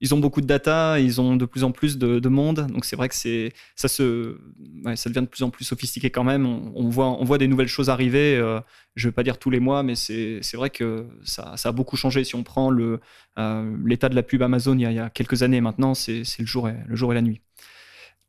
[0.00, 2.66] Ils ont beaucoup de data, ils ont de plus en plus de, monde.
[2.72, 4.36] Donc, c'est vrai que c'est, ça, se,
[4.96, 6.44] ça devient de plus en plus sophistiqué quand même.
[6.74, 8.36] On, voit, on voit des nouvelles choses arriver.
[8.36, 8.60] Euh,
[8.96, 11.72] je ne veux pas dire tous les mois, mais c'est, vrai que ça, ça, a
[11.72, 12.24] beaucoup changé.
[12.24, 12.98] Si on prend le,
[13.84, 16.24] l'état de la pub Amazon il y a, il y a quelques années maintenant, c'est,
[16.38, 17.40] le, jour et, le jour et la nuit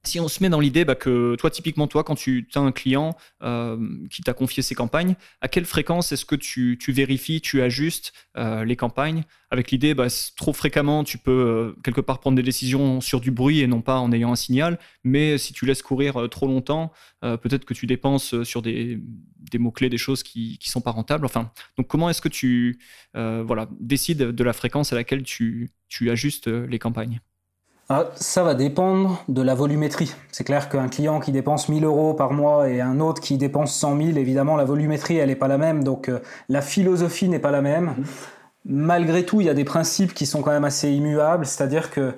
[0.06, 2.72] si on se met dans l'idée bah, que toi, typiquement, toi, quand tu as un
[2.72, 3.78] client euh,
[4.10, 8.66] qui t'a confié ses campagnes, à quelle fréquence est-ce que tu, vérifies, tu ajustes euh,
[8.66, 9.24] les campagnes?
[9.50, 13.32] Avec l'idée, bah, trop fréquemment, tu peux euh, quelque part prendre des décisions sur du
[13.32, 14.78] bruit et non pas en ayant un signal.
[15.04, 19.00] Mais si tu laisses courir trop longtemps, peut-être que tu dépenses sur des,
[19.54, 21.26] mots-clés, des choses qui ne sont pas rentables.
[21.26, 22.80] Enfin, donc comment est-ce que tu
[23.80, 25.70] décides de la fréquence à laquelle tu
[26.10, 27.20] ajustes les campagnes?
[27.90, 30.16] Ah, ça va dépendre de la volumétrie.
[30.32, 33.76] C'est clair qu'un client qui dépense 1000 euros par mois et un autre qui dépense
[33.76, 35.84] 100 000, évidemment, la volumétrie, elle n'est pas la même.
[35.84, 37.86] Donc, euh, la philosophie n'est pas la même.
[37.86, 38.04] Mmh.
[38.66, 41.46] Malgré tout, il y a des principes qui sont quand même assez immuables.
[41.46, 42.14] C'est-à-dire que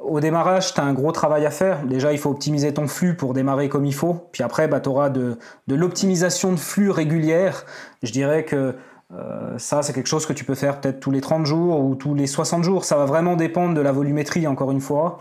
[0.00, 1.84] au démarrage, tu as un gros travail à faire.
[1.86, 4.28] Déjà, il faut optimiser ton flux pour démarrer comme il faut.
[4.32, 7.64] Puis après, bah, tu auras de, de l'optimisation de flux régulière.
[8.02, 8.76] Je dirais que
[9.12, 11.94] euh, ça, c'est quelque chose que tu peux faire peut-être tous les 30 jours ou
[11.94, 12.84] tous les 60 jours.
[12.84, 15.18] Ça va vraiment dépendre de la volumétrie, encore une fois.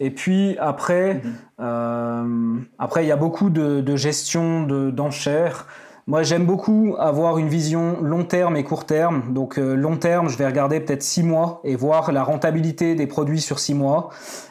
[0.00, 1.34] Et puis après, mhm.
[1.60, 5.66] euh, après il y a beaucoup de, gestion d'enchères.
[6.06, 9.32] Moi, j'aime beaucoup avoir une vision long terme et court terme.
[9.32, 13.06] Donc, euh, long terme, je vais regarder peut-être 6 mois et voir la rentabilité des
[13.06, 14.08] produits sur 6 mois.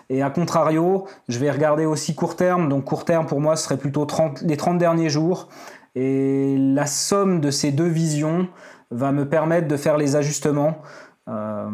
[0.09, 2.69] Et à contrario, je vais regarder aussi court terme.
[2.69, 5.49] Donc, court terme, pour moi, ce serait plutôt 30, les 30 derniers jours.
[5.95, 8.47] Et la somme de ces deux visions
[8.91, 10.81] va me permettre de faire les ajustements.
[11.27, 11.67] Euh,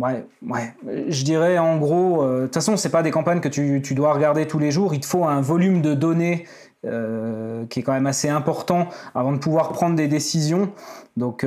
[0.00, 0.74] ouais, ouais.
[1.08, 3.94] Je dirais en gros, euh, de toute façon, c'est pas des campagnes que tu, tu,
[3.94, 4.94] dois regarder tous les jours.
[4.94, 6.46] Il te faut un volume de données
[6.84, 10.72] euh, qui est quand même assez important avant de pouvoir prendre des décisions.
[11.16, 11.46] Donc,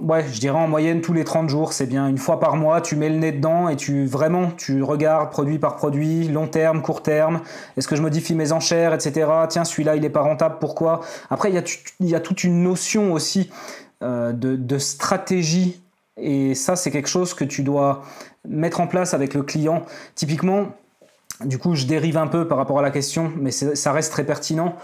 [0.00, 2.08] ouais, je dirais en moyenne tous les 30 jours, c'est bien.
[2.08, 5.58] Une fois par mois, tu mets le nez dedans et tu vraiment, tu regardes produit
[5.58, 7.40] par produit, long terme, court terme.
[7.76, 9.28] Est-ce que je modifie mes enchères, etc.
[9.48, 11.00] Tiens, celui-là, il n'est pas rentable, pourquoi?
[11.30, 11.62] Après, il y, a,
[12.00, 13.50] il y a toute une notion aussi
[14.02, 15.82] euh, de, de stratégie.
[16.16, 18.02] Et ça, c'est quelque chose que tu dois
[18.48, 19.84] mettre en place avec le client.
[20.14, 20.68] Typiquement,
[21.44, 24.24] du coup, je dérive un peu par rapport à la question, mais ça reste très
[24.24, 24.76] pertinent.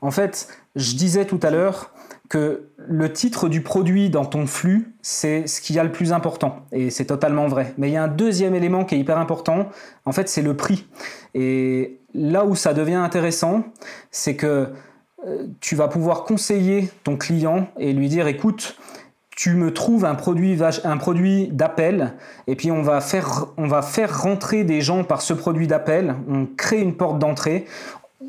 [0.00, 1.92] En fait, je disais tout à l'heure,
[2.30, 6.60] que le titre du produit dans ton flux, c'est ce qui a le plus important.
[6.70, 7.74] Et c'est totalement vrai.
[7.76, 9.68] Mais il y a un deuxième élément qui est hyper important,
[10.06, 10.86] en fait, c'est le prix.
[11.34, 13.64] Et là où ça devient intéressant,
[14.12, 14.68] c'est que
[15.26, 18.78] euh, tu vas pouvoir conseiller ton client et lui dire, écoute,
[19.30, 22.14] tu me trouves un produit, un produit d'appel
[22.46, 26.14] et puis on va, faire, on va faire rentrer des gens par ce produit d'appel,
[26.28, 27.64] on crée une porte d'entrée.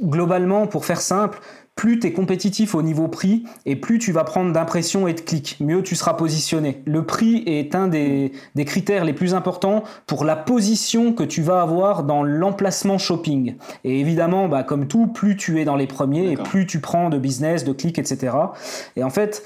[0.02, 1.40] Globalement, pour faire simple,
[1.82, 5.20] plus tu es compétitif au niveau prix et plus tu vas prendre d'impressions et de
[5.20, 6.84] clics, mieux tu seras positionné.
[6.86, 8.34] Le prix est un des,
[8.68, 13.56] critères les plus importants pour la position que tu vas avoir dans l'emplacement shopping.
[13.84, 17.10] Et évidemment, bah, comme tout, plus tu es dans les premiers et plus tu prends
[17.10, 18.38] de business, de clics, etc.
[18.96, 19.42] Et en fait,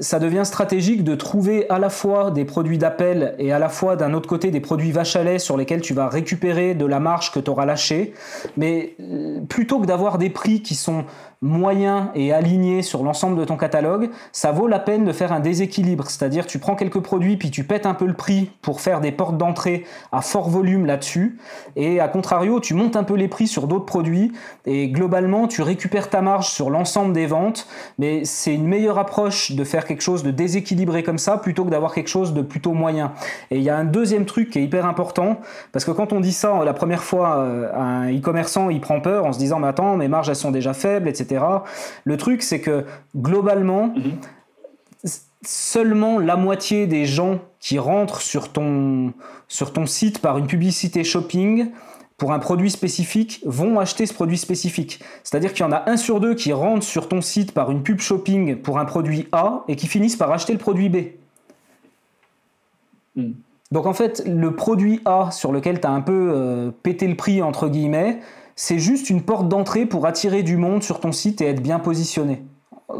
[0.00, 3.96] ça devient stratégique de trouver à la fois des produits d'appel et à la fois
[3.96, 7.00] d'un autre côté des produits vache à lait sur lesquels tu vas récupérer de la
[7.00, 8.14] marge que tu auras lâchée.
[8.56, 11.04] Mais euh, plutôt que d'avoir des prix qui sont
[11.42, 15.40] moyen et aligné sur l'ensemble de ton catalogue, ça vaut la peine de faire un
[15.40, 16.08] déséquilibre.
[16.08, 19.10] C'est-à-dire tu prends quelques produits puis tu pètes un peu le prix pour faire des
[19.10, 21.38] portes d'entrée à fort volume là-dessus.
[21.74, 24.32] Et à contrario, tu montes un peu les prix sur d'autres produits
[24.66, 27.66] et globalement tu récupères ta marge sur l'ensemble des ventes.
[27.98, 31.70] Mais c'est une meilleure approche de faire quelque chose de déséquilibré comme ça plutôt que
[31.70, 33.12] d'avoir quelque chose de plutôt moyen.
[33.50, 35.40] Et il y a un deuxième truc qui est hyper important
[35.72, 39.24] parce que quand on dit ça la première fois, euh, un e-commerçant il prend peur
[39.24, 41.31] en se disant mais attends mes marges elles sont déjà faibles, etc.
[42.04, 42.84] Le truc c'est que
[43.16, 44.18] globalement mhm
[45.44, 49.12] seulement la moitié des gens qui rentrent sur ton,
[49.48, 51.70] sur ton site par une publicité shopping
[52.16, 55.00] pour un produit spécifique vont acheter ce produit spécifique.
[55.24, 57.82] C'est-à-dire qu'il y en a un sur deux qui rentrent sur ton site par une
[57.82, 60.96] pub shopping pour un produit A et qui finissent par acheter le produit B.
[63.16, 63.32] Hmm.
[63.72, 67.16] Donc en fait, le produit A sur lequel tu as un peu euh, pété le
[67.16, 68.20] prix, entre guillemets,
[68.56, 71.78] c'est juste une porte d'entrée pour attirer du monde sur ton site et être bien
[71.78, 72.42] positionné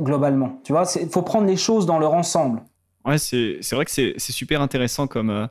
[0.01, 0.61] globalement.
[0.65, 2.63] Tu vois, il faut prendre les choses dans leur ensemble.
[3.05, 5.47] Ouais, c'est vrai que c'est super intéressant comme, euh,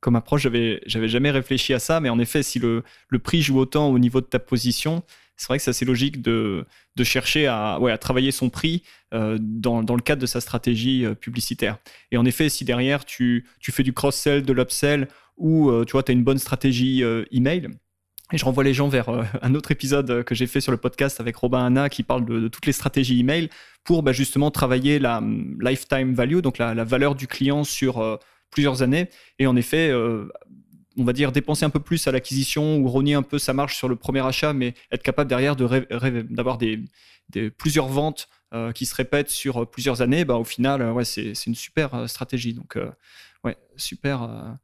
[0.00, 0.42] comme approche.
[0.42, 3.98] J'avais jamais réfléchi à ça, mais en effet, si le, le, prix joue autant au
[3.98, 5.02] niveau de ta position,
[5.36, 8.84] c'est vrai que c'est assez logique de, de chercher à, ouais, à travailler son prix
[9.12, 11.78] euh, dans, dans, le cadre de sa stratégie euh, publicitaire.
[12.12, 16.04] Et en effet, si derrière tu, tu fais du cross-sell, de l'upsell, ou tu vois,
[16.04, 17.68] tu as une bonne stratégie email,
[18.38, 20.78] je renvoie les gens vers euh, un autre épisode euh, que j'ai fait sur le
[20.78, 23.50] podcast avec Robin Hanna qui parle de, toutes les stratégies email
[23.84, 28.16] pour bah, justement travailler la hum, lifetime value, donc la, valeur du client sur euh,
[28.50, 29.08] plusieurs années.
[29.38, 33.22] Et en effet, on va dire dépenser un peu plus à l'acquisition ou rogner un
[33.22, 36.58] peu sa marge sur le premier achat, mais être capable derrière d'avoir
[37.56, 38.28] plusieurs ventes
[38.74, 42.52] qui se répètent sur plusieurs années, bah, au final, c'est une super stratégie.
[42.52, 42.76] Donc,
[43.42, 44.58] ouais, super,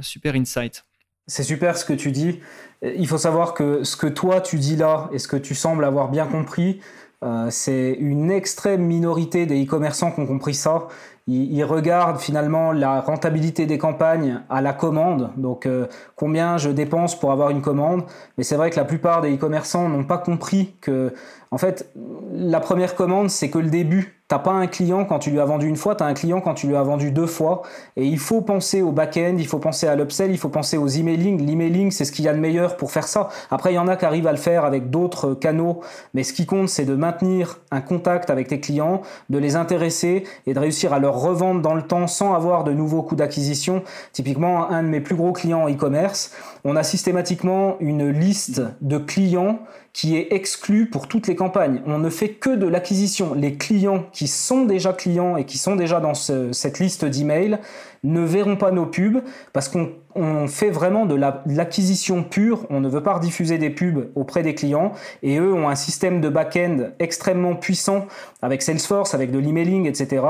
[0.00, 0.84] super insight.
[1.28, 2.40] C'est super ce que tu dis.
[2.82, 5.84] Il faut savoir que ce que toi tu dis là et ce que tu sembles
[5.84, 6.80] avoir bien compris,
[7.24, 10.86] euh, c'est une extrême minorité des e-commerçants qui ont compris ça.
[11.28, 17.18] Ils, regardent finalement la rentabilité des campagnes à la commande, donc euh, combien je dépense
[17.18, 18.04] pour avoir une commande.
[18.38, 21.12] Mais c'est vrai que la plupart des e-commerçants n'ont pas compris que,
[21.56, 21.90] en fait,
[22.34, 24.12] la première commande, c'est que le début.
[24.28, 26.40] T'as pas un client quand tu lui as vendu une fois, tu as un client
[26.42, 27.62] quand tu lui as vendu deux fois.
[27.96, 30.88] Et il faut penser au back-end, il faut penser à l'upsell, il faut penser aux
[30.88, 31.46] emailing.
[31.46, 33.30] L'emailing, c'est ce qu'il y a de meilleur pour faire ça.
[33.50, 35.80] Après, il y en a qui arrivent à le faire avec d'autres canaux.
[36.12, 40.24] Mais ce qui compte, c'est de maintenir un contact avec tes clients, de les intéresser
[40.46, 43.82] et de réussir à leur revendre dans le temps sans avoir de nouveaux coûts d'acquisition.
[44.12, 46.32] Typiquement, un de mes plus gros clients en e-commerce,
[46.64, 49.60] on a systématiquement une liste de clients
[49.96, 51.80] qui est exclu pour toutes les campagnes.
[51.86, 53.32] On ne fait que de l'acquisition.
[53.32, 57.58] Les clients qui sont déjà clients et qui sont déjà dans cette liste d'emails
[58.06, 62.88] ne verront pas nos pubs parce qu'on on fait vraiment de l'acquisition pure, on ne
[62.88, 64.92] veut pas rediffuser des pubs auprès des clients,
[65.22, 68.06] et eux ont un système de back-end extrêmement puissant
[68.40, 70.24] avec Salesforce, avec de l'emailing, etc.,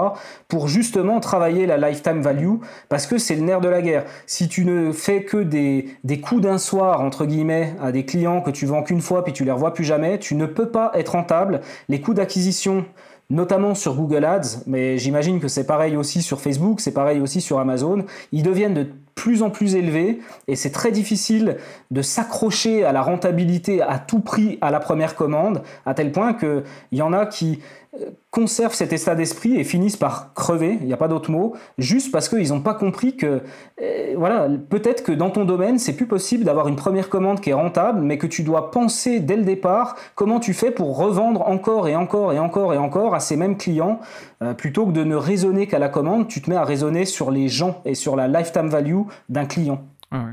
[0.48, 2.56] pour justement travailler la lifetime value,
[2.88, 4.04] parce que c'est le nerf de la guerre.
[4.26, 8.40] Si tu ne fais que des, des coups d'un soir, entre guillemets, à des clients
[8.40, 10.90] que tu vends qu'une fois, puis tu les revois plus jamais, tu ne peux pas
[10.94, 11.60] être rentable.
[11.88, 12.84] Les coûts d'acquisition
[13.28, 17.40] notamment sur Google Ads, mais j'imagine que c'est pareil aussi sur Facebook, c'est pareil aussi
[17.40, 18.86] sur Amazon, ils deviennent de
[19.16, 21.56] plus en plus élevés et c'est très difficile
[21.90, 26.34] de s'accrocher à la rentabilité à tout prix à la première commande, à tel point
[26.34, 26.62] qu'il
[26.92, 27.60] y en a qui
[28.30, 32.12] conservent cet état d'esprit et finissent par crever, il n'y a pas d'autre mot, juste
[32.12, 33.40] parce qu'ils n'ont pas compris que,
[33.80, 37.50] euh, voilà, peut-être que dans ton domaine, c'est plus possible d'avoir une première commande qui
[37.50, 41.48] est rentable, mais que tu dois penser dès le départ comment tu fais pour revendre
[41.48, 44.00] encore et encore et encore et encore à ces mêmes clients,
[44.42, 47.30] euh, plutôt que de ne raisonner qu'à la commande, tu te mets à raisonner sur
[47.30, 49.80] les gens et sur la lifetime value d'un client.
[50.10, 50.26] Ah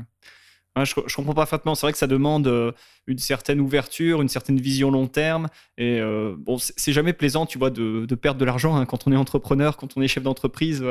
[0.82, 1.74] je, comprends parfaitement.
[1.74, 2.72] C'est vrai que ça demande euh,
[3.06, 5.48] une certaine ouverture, une certaine vision long terme.
[5.78, 9.12] Et euh, bon, c'est jamais plaisant, tu vois, de, perdre de l'argent hein, quand on
[9.12, 10.84] est entrepreneur, quand on est chef d'entreprise,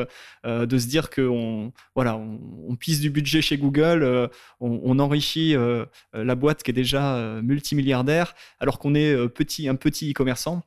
[0.46, 5.56] euh, de se dire qu'on voilà, on, pisse du budget chez Google, on, enrichit
[6.14, 10.64] la boîte qui est déjà multimilliardaire, alors qu'on est petit, un petit e-commerçant.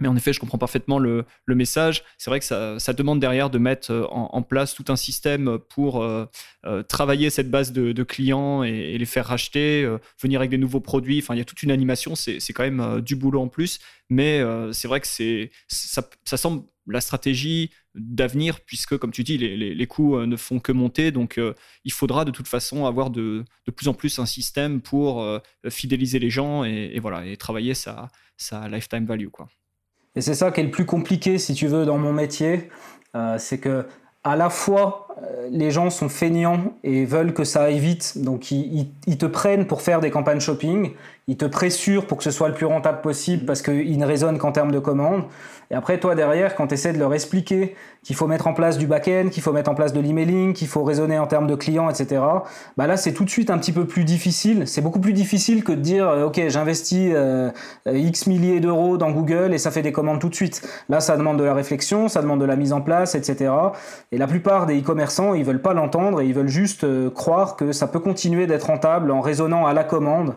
[0.00, 2.02] Mais en effet, je comprends parfaitement le, message.
[2.18, 6.02] C'est vrai que ça, demande derrière de mettre euh, en, place tout un système pour
[6.02, 6.26] euh,
[6.66, 9.88] euh, travailler cette base de, clients et, les faire racheter,
[10.20, 11.20] venir avec des nouveaux produits.
[11.22, 12.14] Enfin, il y a toute une animation.
[12.16, 13.78] C'est quand même du boulot en plus.
[14.10, 15.06] Mais c'est vrai que
[15.68, 21.12] ça, semble la stratégie d'avenir, puisque, comme tu dis, les, coûts ne font que monter.
[21.12, 21.40] Donc,
[21.84, 23.44] il faudra de toute façon avoir de,
[23.76, 25.24] plus en plus un système pour
[25.68, 29.28] fidéliser les gens et, et, voilà, et travailler sa, sa lifetime value.
[29.28, 29.48] Quoi.
[30.16, 32.68] Et c'est ça qui est le plus compliqué, si tu veux, dans mon métier.
[33.16, 33.86] Euh, c'est que
[34.22, 35.03] à la fois
[35.50, 38.14] les gens sont feignants et veulent que ça aille vite.
[38.16, 40.92] Donc ils, te prennent pour faire des campagnes shopping,
[41.28, 44.38] ils te pressurent pour que ce soit le plus rentable possible parce qu'ils ne raisonnent
[44.38, 45.24] qu'en termes de commandes.
[45.70, 48.76] Et après, toi, derrière, quand tu essaies de leur expliquer qu'il faut mettre en place
[48.76, 51.54] du back-end, qu'il faut mettre en place de l'emailing, qu'il faut raisonner en termes de
[51.54, 52.22] clients, etc.,
[52.76, 54.68] bah là, c'est tout de suite un petit peu plus difficile.
[54.68, 57.50] C'est beaucoup plus difficile que de dire, euh, OK, j'investis euh,
[57.90, 60.62] X milliers d'euros dans Google et ça fait des commandes tout de suite.
[60.90, 63.52] Là, ça demande de la réflexion, ça demande de la mise en place, etc.
[64.12, 67.56] Et la plupart des e-commerçants, ils veulent pas l'entendre et ils veulent juste euh, croire
[67.56, 70.34] que ça peut continuer d'être rentable en raisonnant à la commande.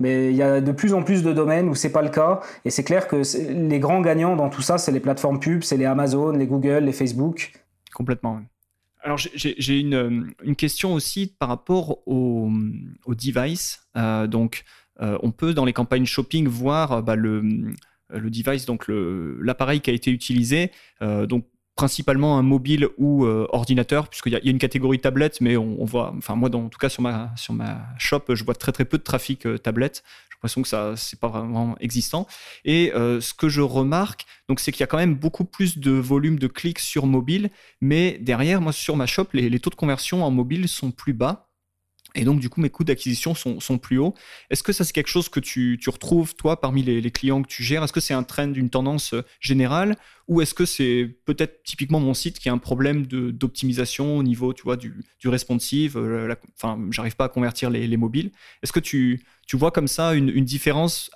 [0.00, 2.40] Mais il y a de plus en plus de domaines où c'est pas le cas.
[2.64, 3.22] Et c'est clair que
[3.52, 6.84] les grands gagnants dans tout ça, c'est les plateformes pub, c'est les Amazon, les Google,
[6.84, 7.52] les Facebook.
[7.94, 8.40] Complètement.
[9.02, 12.50] Alors j'ai une, une, question aussi par rapport au,
[13.04, 13.86] au device.
[13.96, 14.64] Euh, donc
[15.02, 17.42] euh, on peut dans les campagnes shopping voir bah, le,
[18.08, 20.70] le device, donc l'appareil qui a été utilisé.
[21.02, 21.46] Euh, donc
[21.76, 26.14] principalement un mobile ou euh, ordinateur, puisqu'il y, a une catégorie tablette, mais on, voit,
[26.16, 28.84] enfin moi dans, en tout cas sur ma, sur ma shop, je vois très très
[28.84, 30.04] peu de trafic euh, tablette.
[30.30, 32.26] J'ai l'impression que ça c'est pas vraiment existant.
[32.64, 35.78] Et euh, ce que je remarque, donc c'est qu'il y a quand même beaucoup plus
[35.78, 37.50] de volume de clics sur mobile,
[37.80, 41.48] mais derrière, moi sur ma shop, les taux de conversion en mobile sont plus bas.
[42.14, 44.14] Et donc, du coup, mes coûts d'acquisition sont, plus hauts.
[44.50, 47.62] Est-ce que ça, c'est quelque chose que tu, retrouves, toi, parmi les, clients que tu
[47.62, 47.82] gères?
[47.82, 49.96] Est-ce que c'est un trend, d'une tendance euh, générale?
[50.28, 54.54] Ou est-ce que c'est peut-être typiquement mon site qui a un problème d'optimisation au niveau,
[54.76, 58.30] du, du responsive euh, Enfin, j'arrive pas à convertir les, les mobiles.
[58.62, 61.10] Est-ce que tu, vois comme ça une, une différence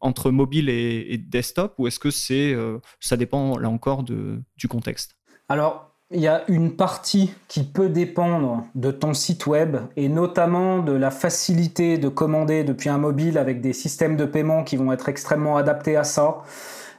[0.00, 1.74] entre mobile et, desktop?
[1.78, 5.16] Ou est-ce que c'est, euh, ça dépend, là encore, du contexte?
[5.48, 10.78] Alors, il y a une partie qui peut dépendre de ton site web et notamment
[10.80, 14.92] de la facilité de commander depuis un mobile avec des systèmes de paiement qui vont
[14.92, 16.42] être extrêmement adaptés à ça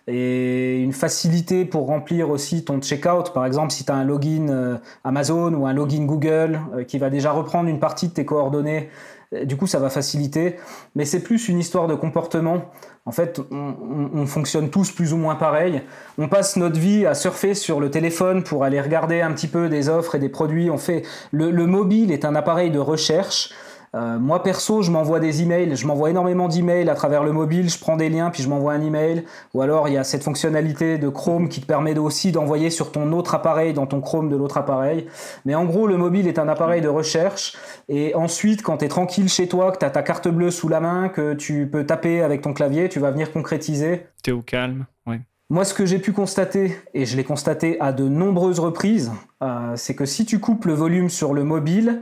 [0.07, 3.31] et une facilité pour remplir aussi ton checkout.
[3.33, 6.97] Par exemple, si tu as un login euh, Amazon ou un login Google euh, qui
[6.97, 8.89] va déjà reprendre une partie de tes coordonnées,
[9.45, 10.55] du coup, ça va faciliter.
[10.95, 12.71] Mais c'est plus une histoire de comportement.
[13.05, 15.81] En fait, on, fonctionne tous plus ou moins pareil.
[16.17, 19.67] On passe notre vie à surfer sur le téléphone pour aller regarder un petit peu
[19.67, 20.69] des offres et des produits.
[20.69, 23.53] On fait le mobile est un appareil de recherche.
[23.95, 27.69] Euh, moi perso, je m'envoie des emails, je m'envoie énormément d'emails à travers le mobile,
[27.69, 29.23] je prends des liens puis je m'envoie un email.
[29.53, 32.91] Ou alors il y a cette fonctionnalité de Chrome qui te permet aussi d'envoyer sur
[32.91, 35.07] ton autre appareil, dans ton Chrome de l'autre appareil.
[35.45, 37.55] Mais en gros, le mobile est un appareil de recherche.
[37.87, 40.69] Et ensuite, quand tu es tranquille chez toi, que tu as ta carte bleue sous
[40.69, 44.07] la main, que tu peux taper avec ton clavier, tu vas venir concrétiser.
[44.23, 45.17] Tu es au calme, oui.
[45.49, 49.11] Moi, ce que j'ai pu constater, et je l'ai constaté à de nombreuses reprises,
[49.43, 52.01] euh, c'est que si tu coupes le volume sur le mobile,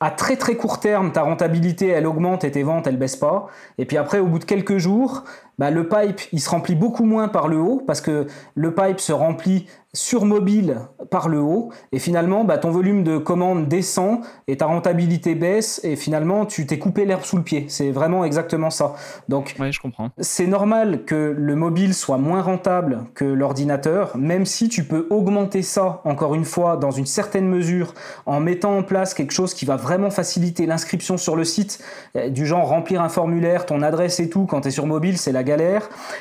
[0.00, 3.48] à très très court terme, ta rentabilité, elle augmente et tes ventes, elles baissent pas.
[3.78, 5.24] Et puis après, au bout de quelques jours,
[5.58, 9.00] bah, le pipe, il se remplit beaucoup moins par le haut parce que le pipe
[9.00, 10.80] se remplit sur mobile
[11.10, 15.80] par le haut et finalement bah, ton volume de commande descend et ta rentabilité baisse
[15.82, 17.64] et finalement tu t'es coupé l'herbe sous le pied.
[17.68, 18.94] C'est vraiment exactement ça.
[19.28, 20.10] Donc je comprends.
[20.18, 25.62] C'est normal que le mobile soit moins rentable que l'ordinateur, même si tu peux augmenter
[25.62, 27.94] ça encore une fois dans une certaine mesure
[28.26, 31.82] en mettant en place quelque chose qui va vraiment faciliter l'inscription sur le site,
[32.14, 35.16] eh, du genre remplir un formulaire, ton adresse et tout quand tu es sur mobile,
[35.16, 35.44] c'est la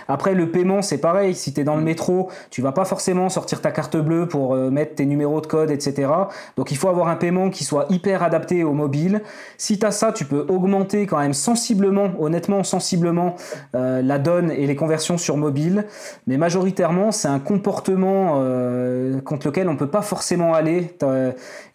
[0.07, 3.29] Après le paiement, c'est pareil, si tu es dans le métro, tu vas pas forcément
[3.29, 6.09] sortir ta carte bleue pour euh, mettre tes numéros de code, etc.
[6.55, 9.21] Donc il faut avoir un paiement qui soit hyper adapté au mobile.
[9.57, 13.35] Si tu as ça, tu peux augmenter quand même sensiblement, honnêtement sensiblement,
[13.75, 15.85] euh, la donne et les conversions sur mobile.
[16.25, 20.95] Mais majoritairement, c'est un comportement euh, contre lequel on peut pas forcément aller.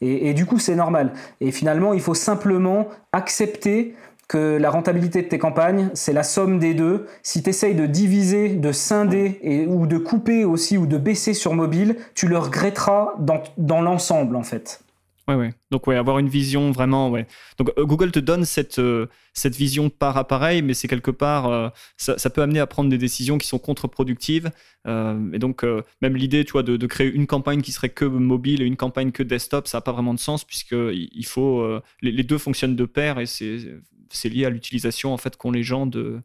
[0.01, 1.13] Et du coup, c'est normal.
[1.41, 3.95] Et finalement, il faut simplement accepter
[4.33, 7.05] que la rentabilité de tes campagnes, c'est la somme des deux.
[7.23, 11.35] Si tu essayes de diviser, de scinder et, ou de couper aussi ou de baisser
[11.35, 14.83] sur mobile, tu le regretteras dans, dans l'ensemble en fait.
[15.29, 15.55] Ouais, ouais.
[15.71, 17.11] Donc, ouais, avoir une vision vraiment.
[17.11, 17.27] Ouais.
[17.59, 21.49] Donc, euh, Google te donne cette, euh, cette vision par appareil, mais c'est quelque part.
[21.49, 21.69] Euh,
[21.99, 24.51] ça, peut amener à prendre des décisions qui sont contre-productives.
[24.87, 25.65] et donc,
[26.01, 29.23] même l'idée, tu de, créer une campagne qui serait que mobile et une campagne que
[29.23, 31.65] desktop, ça n'a pas vraiment de sens, puisque il faut.
[32.01, 33.59] Les, les, deux fonctionnent de pair et c'est
[34.13, 36.23] c'est lié à l'utilisation en fait qu'ont les gens de,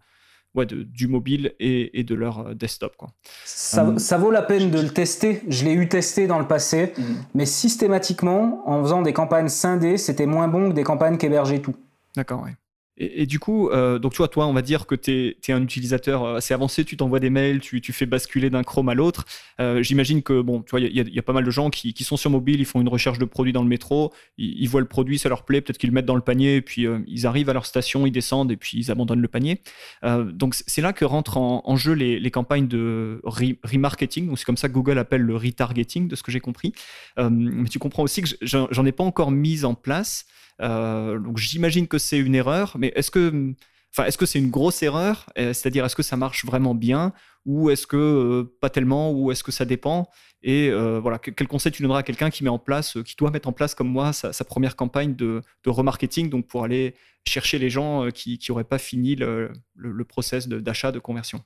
[0.55, 2.95] ouais, de, du mobile et, et, de leur euh, desktop.
[2.97, 3.09] Quoi.
[3.45, 5.41] Ça, euh, ça, vaut la peine de le tester.
[5.47, 7.05] Je l'ai eu testé dans le passé, mhm.
[7.33, 11.61] mais systématiquement, en faisant des campagnes scindées, c'était moins bon que des campagnes qui hébergeaient
[11.61, 11.75] tout.
[12.15, 12.55] D'accord, ouais.
[12.99, 15.61] Et, du coup, euh, donc tu vois, toi, on va dire que tu es, un
[15.61, 19.25] utilisateur euh, assez avancé, tu t'envoies des mails, tu, fais basculer d'un Chrome à l'autre.
[19.59, 22.17] Euh, j'imagine que, bon, tu vois, il y, a pas mal de gens qui, sont
[22.17, 25.19] sur mobile, ils font une recherche de produit dans le métro, ils, voient le produit,
[25.19, 27.53] ça leur plaît, peut-être qu'ils le mettent dans le panier, et puis ils arrivent à
[27.53, 29.61] leur station, ils descendent, et puis ils abandonnent le panier.
[30.03, 34.73] donc c'est là que rentrent en, jeu les, campagnes de remarketing, c'est comme ça que
[34.73, 36.73] Google appelle le retargeting, de ce que j'ai compris.
[37.17, 40.25] mais tu comprends aussi que j'en ai pas encore mis en place.
[40.61, 43.53] Euh, donc j'imagine que c'est une erreur, mais est-ce que,
[43.93, 45.25] enfin, est-ce que c'est une grosse erreur?
[45.37, 47.13] Euh, C'est-à-dire, est-ce que ça marche vraiment bien?
[47.45, 49.11] Ou est-ce que euh, pas tellement?
[49.11, 50.09] Ou est-ce que ça dépend?
[50.43, 53.49] Et voilà, quel conseil tu donneras à quelqu'un qui met en place, qui doit mettre
[53.49, 56.95] en place comme moi sa, première campagne de, remarketing, donc pour aller
[57.27, 61.43] chercher les gens qui n'auraient pas fini le, le process d'achat, de conversion?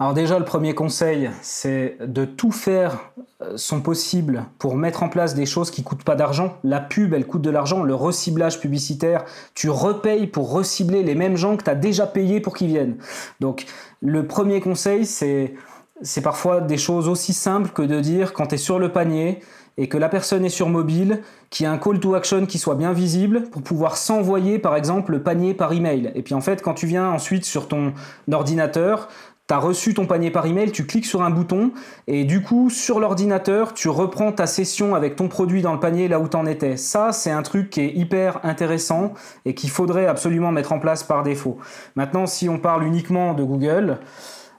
[0.00, 3.10] Alors déjà, le premier conseil, c'est de tout faire
[3.42, 6.56] euh, son possible pour mettre en place des choses qui coûtent pas d'argent.
[6.62, 7.82] La pub, elle coûte de l'argent.
[7.82, 9.24] Le reciblage publicitaire,
[9.54, 12.98] tu repayes pour recibler les mêmes gens que tu as déjà payé pour qu'ils viennent.
[13.40, 13.66] Donc
[14.00, 15.54] le premier conseil, c'est
[16.00, 19.40] c'est parfois des choses aussi simples que de dire quand tu es sur le panier
[19.78, 22.58] et que la personne est sur mobile, qu'il y a un call to action qui
[22.58, 26.10] soit bien visible pour pouvoir s'envoyer par exemple le panier par email.
[26.16, 27.92] Et puis en fait, quand tu viens ensuite sur ton
[28.30, 29.08] ordinateur,
[29.48, 31.72] tu as reçu ton panier par email, tu cliques sur un bouton
[32.06, 36.06] et du coup sur l'ordinateur tu reprends ta session avec ton produit dans le panier
[36.06, 36.76] là où tu en étais.
[36.76, 39.14] Ça c'est un truc qui est hyper intéressant
[39.46, 41.56] et qu'il faudrait absolument mettre en place par défaut.
[41.96, 43.98] Maintenant si on parle uniquement de Google,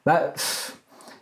[0.07, 0.33] bah,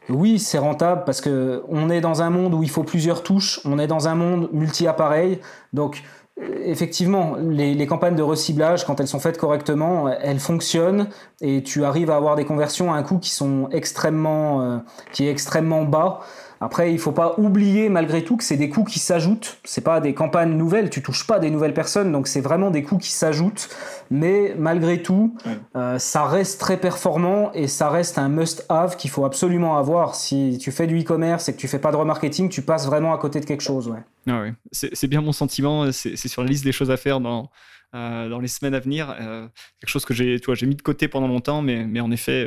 [0.08, 3.60] oui c'est rentable parce que on est dans un monde où il faut plusieurs touches,
[3.66, 5.40] on est dans un monde multi-appareil
[5.74, 6.04] donc
[6.40, 11.08] effectivement, les, campagnes de reciblage, quand elles sont faites correctement, elles fonctionnent
[11.42, 14.78] et tu arrives à avoir des conversions à un coût qui sont extrêmement, euh,
[15.14, 16.20] qui est extrêmement bas.
[16.60, 19.58] Après, il faut pas oublier malgré tout que c'est des coûts qui s'ajoutent.
[19.64, 22.84] C'est pas des campagnes nouvelles, tu touches pas des nouvelles personnes, donc c'est vraiment des
[22.84, 23.70] coûts qui s'ajoutent.
[24.10, 25.36] Mais malgré tout,
[25.76, 30.16] euh, ça reste très performant et ça reste un must-have qu'il faut absolument avoir.
[30.16, 33.14] Si tu fais du e-commerce et que tu fais pas de remarketing, tu passes vraiment
[33.14, 33.88] à côté de quelque chose.
[33.88, 34.00] Ouais.
[34.28, 35.92] Ah c'est bien mon sentiment.
[35.92, 37.50] C'est sur la liste des choses à faire dans.
[37.96, 39.16] Euh, dans les semaines à venir.
[39.18, 39.48] Euh,
[39.80, 42.46] quelque chose que j'ai mis de côté pendant longtemps, mais, mais en effet,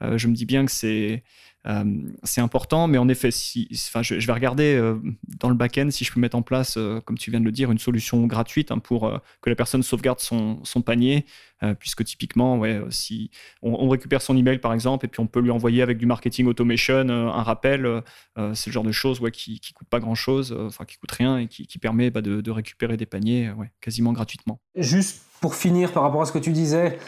[0.00, 1.22] je me dis bien que c'est
[1.66, 1.84] euh,
[2.24, 4.96] c'est important, mais en effet, si, enfin, je, vais regarder euh,
[5.38, 7.52] dans le back-end si je peux mettre en place, euh, comme tu viens de le
[7.52, 11.24] dire, une solution gratuite hein, pour que la personne sauvegarde son, panier,
[11.78, 13.30] puisque typiquement, ouais, si
[13.62, 16.46] on, récupère son email par exemple, et puis on peut lui envoyer avec du marketing
[16.46, 18.02] automation un rappel,
[18.54, 21.38] c'est le genre de choses ouais, qui, qui coûte pas grand-chose, enfin qui coûte rien
[21.38, 24.60] et qui, qui permet bah, de, de, récupérer des paniers ouais, quasiment gratuitement.
[24.74, 26.98] Juste pour finir par rapport à ce que tu disais,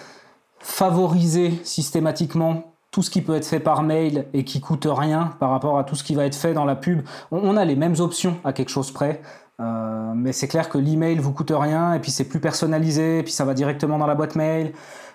[0.60, 5.50] favoriser systématiquement tout ce qui peut être fait par mail et qui coûte rien par
[5.50, 7.00] rapport à tout ce qui va être fait dans la pub.
[7.32, 9.20] On, a les mêmes options à quelque chose près.
[9.60, 13.22] Euh, mais c'est clair que l'email vous coûte rien et puis c'est plus personnalisé et
[13.24, 14.74] puis ça va directement dans la boîte mail.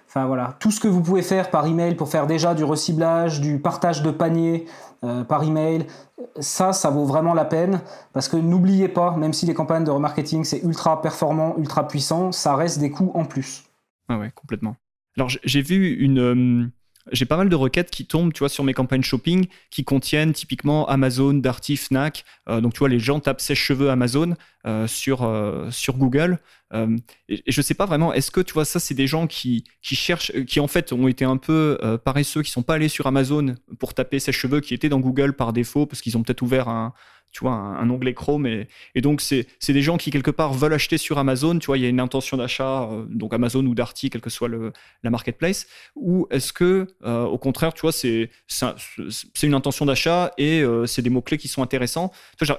[0.10, 3.40] Enfin voilà, tout ce que vous pouvez faire par email pour faire déjà du reciblage,
[3.40, 4.66] du partage de paniers
[5.06, 5.88] euh, par email,
[6.42, 7.80] ça, ça vaut vraiment la peine
[8.12, 12.34] parce que n'oubliez pas, même si les campagnes de remarketing c'est ultra performant, ultra puissant,
[12.34, 13.64] ça reste des coûts en plus.
[14.10, 14.76] Ah ouais, complètement.
[15.16, 16.68] Alors j'ai vu une, euh,
[17.12, 20.34] j'ai pas mal de requêtes qui tombent, tu vois, sur mes campagnes shopping qui contiennent
[20.34, 22.26] typiquement Amazon, Darty, Fnac.
[22.48, 24.36] Euh, donc, tu vois, les gens tapent sèche-cheveux Amazon
[24.66, 26.40] euh, sur, euh, sur Google.
[26.74, 29.96] et, je sais pas vraiment, est-ce que, tu vois, ça, c'est des gens qui, qui
[29.96, 33.56] cherchent, qui en fait ont été un peu paresseux, qui sont pas allés sur Amazon
[33.80, 36.94] pour taper sèche-cheveux, qui étaient dans Google par défaut parce qu'ils ont peut-être ouvert un,
[37.32, 38.48] tu vois, un, onglet Chrome.
[38.48, 38.68] Et,
[39.02, 41.58] donc, c'est des gens qui, quelque part, veulent acheter sur Amazon.
[41.60, 44.30] Tu vois, il y a une intention d'achat, euh, donc Amazon ou Darty, quelle que
[44.30, 44.74] soit le,
[45.04, 45.68] la marketplace.
[45.96, 48.30] Ou est-ce que, euh, au contraire, tu vois, c'est
[49.44, 52.12] une intention d'achat et euh, c'est des mots-clés qui sont intéressants.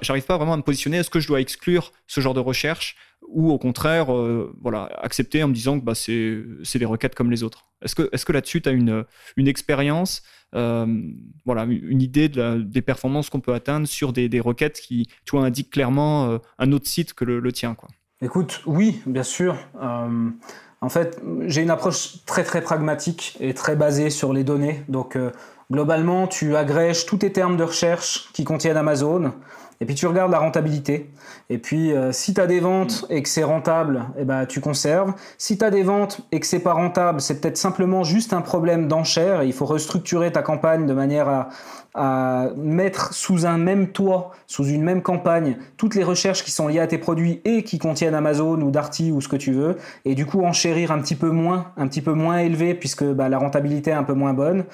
[0.02, 0.98] J'arrive pas vraiment à me positionner.
[0.98, 2.96] Est-ce que je dois exclure ce genre de recherche?
[3.32, 4.06] Ou au contraire,
[4.60, 8.08] voilà, accepter en me disant que bah, c'est des requêtes comme les autres Est-ce que,
[8.12, 9.04] est que là-dessus, tu as une,
[9.36, 10.22] une expérience
[10.54, 10.86] euh,
[11.46, 16.38] voilà, une idée des performances qu'on peut atteindre sur des, requêtes qui, indiquent clairement euh,
[16.58, 17.88] un autre site que le, tien, quoi?
[18.22, 19.56] Écoute, oui, bien sûr.
[19.80, 20.30] Euh,
[20.80, 24.82] en fait, j'ai une approche très très pragmatique et très basée sur les données.
[24.88, 25.16] Donc,
[25.70, 29.32] globalement, tu agrèges tous tes termes de recherche qui contiennent Amazon.
[29.82, 31.10] Et puis tu regardes la rentabilité.
[31.48, 34.60] Et puis euh, si tu as des ventes et que c'est rentable, eh ben, tu
[34.60, 35.14] conserves.
[35.38, 38.42] Si tu as des ventes et que c'est pas rentable, c'est peut-être simplement juste un
[38.42, 39.42] problème d'enchère.
[39.42, 41.48] Il faut restructurer ta campagne de manière à,
[42.56, 46.78] mettre sous un même toit, sous une même campagne, toutes les recherches qui sont liées
[46.78, 50.14] à tes produits et qui contiennent Amazon ou Darty ou ce que tu veux, et
[50.14, 53.38] du coup enchérir un petit peu moins, un petit peu moins élevé puisque bah, la
[53.38, 54.66] rentabilité est un peu moins bonne.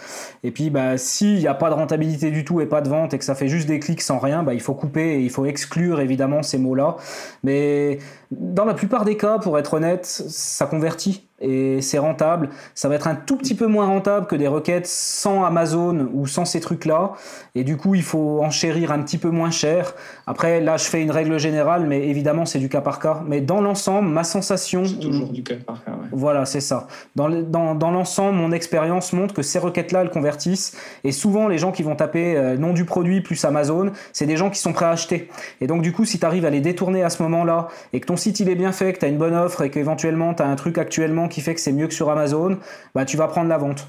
[0.44, 3.14] Et puis bah, s'il n'y a pas de rentabilité du tout et pas de vente
[3.14, 5.46] et que ça fait juste des clics sans rien, bah, il faut couper il faut
[5.46, 6.96] exclure évidemment ces mots-là.
[7.42, 7.98] Mais
[8.30, 11.28] dans la plupart des cas, pour être honnête, ça convertit.
[11.40, 12.48] Et c'est rentable.
[12.74, 16.26] Ça va être un tout petit peu moins rentable que des requêtes sans Amazon ou
[16.26, 17.12] sans ces trucs-là.
[17.54, 19.94] Et du coup, il faut enchérir un petit peu moins cher.
[20.26, 23.22] Après, là, je fais une règle générale, mais évidemment, c'est du cas par cas.
[23.26, 24.84] Mais dans l'ensemble, ma sensation.
[24.84, 26.08] C'est toujours du cas par cas, ouais.
[26.12, 26.86] Voilà, c'est ça.
[27.14, 30.76] Dans, dans, dans l'ensemble, mon expérience montre que ces requêtes-là, elles convertissent.
[31.04, 34.36] Et souvent, les gens qui vont taper euh, nom du produit plus Amazon, c'est des
[34.36, 35.28] gens qui sont prêts à acheter.
[35.60, 38.06] Et donc, du coup, si tu arrives à les détourner à ce moment-là, et que
[38.06, 40.42] ton site il est bien fait, que tu as une bonne offre, et qu'éventuellement tu
[40.42, 42.58] as un truc actuellement qui fait que c'est mieux que sur Amazon,
[42.94, 43.88] bah, tu vas prendre la vente.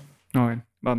[0.83, 0.95] Bah,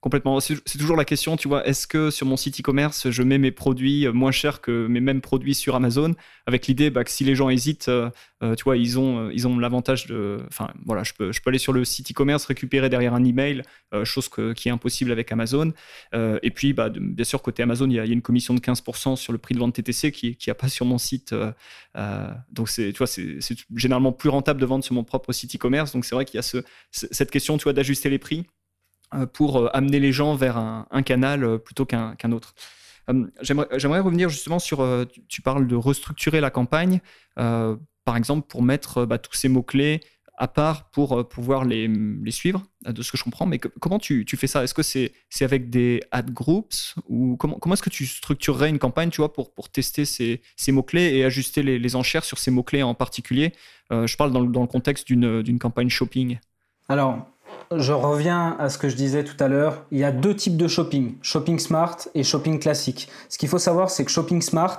[0.00, 0.40] complètement.
[0.40, 3.50] C'est toujours la question, tu vois, est-ce que sur mon site e-commerce, je mets mes
[3.50, 6.14] produits moins chers que mes mêmes produits sur Amazon,
[6.46, 8.10] avec l'idée bah, que si les gens hésitent, euh,
[8.42, 10.40] euh, tu vois, ils ont, euh, ils ont l'avantage de...
[10.48, 13.62] Enfin, voilà, je peux, je peux aller sur le site e-commerce, récupérer derrière un email,
[14.04, 15.72] chose qui est impossible avec Amazon.
[16.14, 19.32] et puis, bah, bien sûr, côté Amazon, il y, a, une commission de 15% sur
[19.32, 21.34] le prix de vente TTC qui n'y a pas sur mon site.
[22.50, 23.38] donc, tu vois, c'est
[23.76, 25.92] généralement plus rentable de vendre sur mon propre site e-commerce.
[25.92, 26.58] Donc, c'est vrai qu'il y a ce,
[26.90, 28.46] cette question, tu vois, d'ajuster les prix.
[29.14, 32.54] Euh, pour euh, amener les gens vers un, canal euh, plutôt qu'un autre.
[33.42, 34.86] J'aimerais revenir justement sur,
[35.28, 37.00] tu, parles de restructurer la campagne,
[37.34, 40.00] par exemple pour mettre bah, tous ces mots-clés
[40.38, 41.90] à part pour pouvoir les,
[42.30, 43.44] suivre, de ce que je comprends.
[43.44, 44.62] Mais comment tu, fais ça?
[44.62, 49.10] Est-ce que c'est avec des ad groups ou comment, est-ce que tu structurerais une campagne,
[49.10, 52.94] tu vois, pour, tester ces, mots-clés et ajuster les, les, enchères sur ces mots-clés en
[52.94, 53.52] particulier?
[53.90, 56.38] Je parle dans, dans le contexte d'une campagne shopping.
[56.88, 57.26] Alors,
[57.76, 59.84] je reviens à ce que je disais tout à l'heure.
[59.90, 63.08] Il y a deux types de shopping, shopping smart et shopping classique.
[63.28, 64.78] Ce qu'il faut savoir, c'est que shopping smart,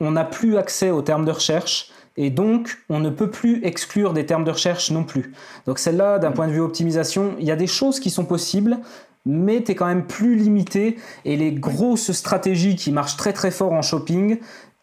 [0.00, 4.12] on n'a plus accès aux termes de recherche et donc on ne peut plus exclure
[4.12, 5.32] des termes de recherche non plus.
[5.66, 8.78] Donc celle-là, d'un point de vue optimisation, il y a des choses qui sont possibles,
[9.24, 13.50] mais tu es quand même plus limité et les grosses stratégies qui marchent très très
[13.50, 14.38] fort en shopping,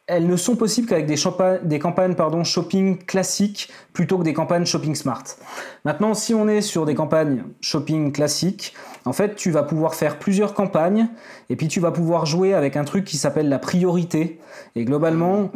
[0.08, 1.18] elles ne sont possibles qu'avec des,
[1.64, 5.24] des, campagnes pardon, shopping classiques plutôt que des campagnes shopping smart.
[5.84, 8.76] Maintenant, si on est sur des campagnes shopping classiques,
[9.06, 11.08] en fait, tu vas pouvoir faire plusieurs campagnes
[11.49, 14.39] et puis tu vas pouvoir jouer avec un truc qui s'appelle la priorité.
[14.76, 15.51] Et globalement,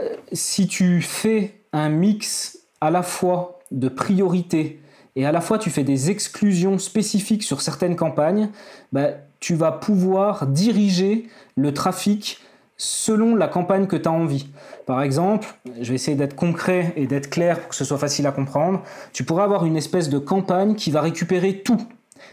[0.00, 4.80] euh, si tu fais un mix à la fois de priorité
[5.16, 8.50] et à la fois tu fais des exclusions spécifiques sur certaines campagnes,
[8.92, 9.08] bah,
[9.40, 12.40] tu vas pouvoir diriger le trafic
[12.78, 14.48] selon la campagne que tu as envie.
[14.86, 15.48] Par exemple,
[15.80, 18.82] je vais essayer d'être concret et d'être clair pour que ce soit facile à comprendre.
[19.12, 21.80] Tu pourrais avoir une espèce de campagne qui va récupérer tout,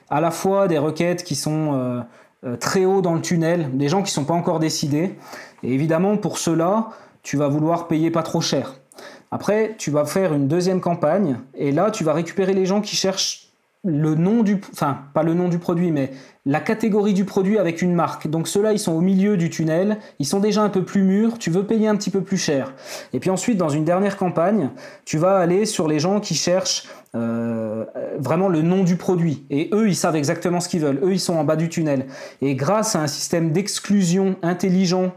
[0.10, 2.02] à la fois des requêtes qui sont euh,
[2.46, 5.16] euh, très haut dans le tunnel, des gens qui ne sont pas encore décidés.
[5.64, 6.90] Et évidemment, pour cela,
[7.24, 8.76] tu vas vouloir payer pas trop cher.
[9.32, 12.96] Après, tu vas faire une deuxième campagne et là, tu vas récupérer les gens qui
[12.96, 13.45] cherchent
[13.86, 16.12] le nom du, enfin pas le nom du produit, mais
[16.46, 18.28] la catégorie du produit avec une marque.
[18.28, 21.38] Donc ceux-là, ils sont au milieu du tunnel, ils sont déjà un peu plus mûrs,
[21.38, 22.74] tu veux payer un petit peu plus cher.
[23.14, 24.70] Et puis ensuite, dans une dernière campagne,
[25.06, 27.86] tu vas aller sur les gens qui cherchent euh,
[28.20, 29.46] vraiment le nom du produit.
[29.50, 31.00] Et eux, ils savent exactement ce qu'ils veulent.
[31.02, 32.08] Eux, ils sont en bas du tunnel.
[32.42, 35.14] Et grâce à un système d'exclusion intelligent,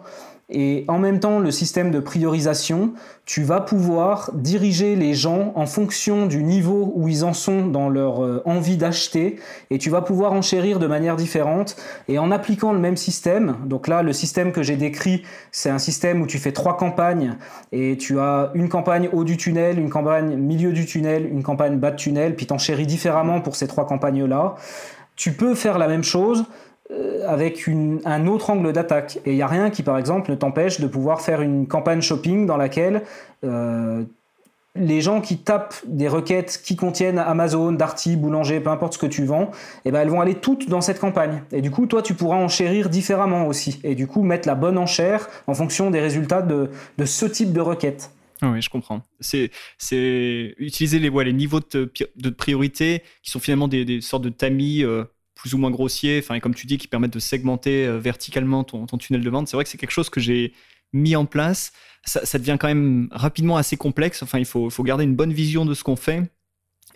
[0.51, 2.95] et en même temps, le système de priorisation,
[3.27, 7.91] tu vas pouvoir diriger les gens en fonction du niveau où ils en sont dans
[7.91, 9.37] leur euh, envie d'acheter
[9.69, 11.77] et tu vas pouvoir enchérir de manière différente
[12.09, 13.57] et en appliquant le même système.
[13.67, 15.23] Donc là, le système que j'ai décrit,
[15.53, 17.37] c'est un système où tu fais trois campagnes
[17.71, 21.77] et tu as une campagne haut du tunnel, une campagne milieu du tunnel, une campagne
[21.77, 24.55] bas de tunnel, puis t'enchéris différemment pour ces trois campagnes-là.
[25.15, 26.47] Tu peux faire la même chose
[26.91, 27.69] euh, avec
[28.05, 29.19] un autre angle d'attaque.
[29.27, 32.01] Et il n'y a rien qui, par exemple, ne t'empêche de pouvoir faire une campagne
[32.01, 33.03] shopping dans laquelle
[33.45, 34.05] euh,
[34.75, 39.07] les gens qui tapent des requêtes qui contiennent Amazon, Darty, Boulanger, peu importe ce que
[39.07, 39.51] tu vends,
[39.85, 41.43] eh ben elles vont aller toutes dans cette campagne.
[41.53, 43.81] Et du coup, toi, tu pourras enchérir différemment aussi.
[43.85, 46.71] Et du coup, mettre la bonne enchère en fonction des résultats de,
[47.05, 48.11] ce type de requête.
[48.41, 49.03] Ah oui, je comprends.
[49.21, 49.51] C'est,
[50.59, 55.05] utiliser les, les niveaux de, de, priorité qui sont finalement des, sortes de tamis euh,
[55.39, 58.65] plus ou moins grossiers, enfin, et comme tu dis, qui permettent de segmenter euh, verticalement
[58.65, 59.49] ton, tunnel de vente.
[59.49, 60.53] C'est vrai que c'est quelque chose que j'ai
[60.93, 61.73] mis en place.
[62.05, 64.23] Ça, devient quand même rapidement assez complexe.
[64.23, 66.23] Enfin, il faut, garder une bonne vision de ce qu'on fait.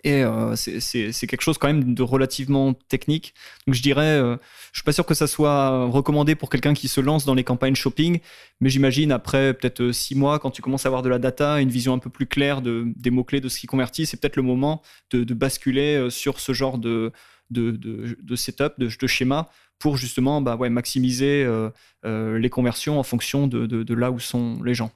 [0.03, 3.33] Et euh, c'est quelque chose quand même de relativement technique.
[3.65, 4.35] Donc je dirais, euh,
[4.73, 7.45] je suis pas sûr que ça soit recommandé pour quelqu'un qui se lance dans les
[7.45, 8.19] campagnes shopping,
[8.59, 11.69] mais j'imagine après peut-être six mois, quand tu commences à avoir de la data, une
[11.69, 14.43] vision un peu plus claire de, des mots-clés de ce qui convertit, c'est peut-être le
[14.43, 14.81] moment
[15.11, 17.13] de, basculer sur ce genre de,
[17.53, 19.49] de, setup, de, schéma
[19.79, 21.69] pour justement bah ouais, maximiser euh,
[22.05, 24.91] euh, les conversions en fonction de, là où sont les gens.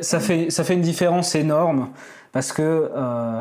[0.00, 1.90] ça, fait, ça fait une différence énorme
[2.32, 3.40] parce que euh,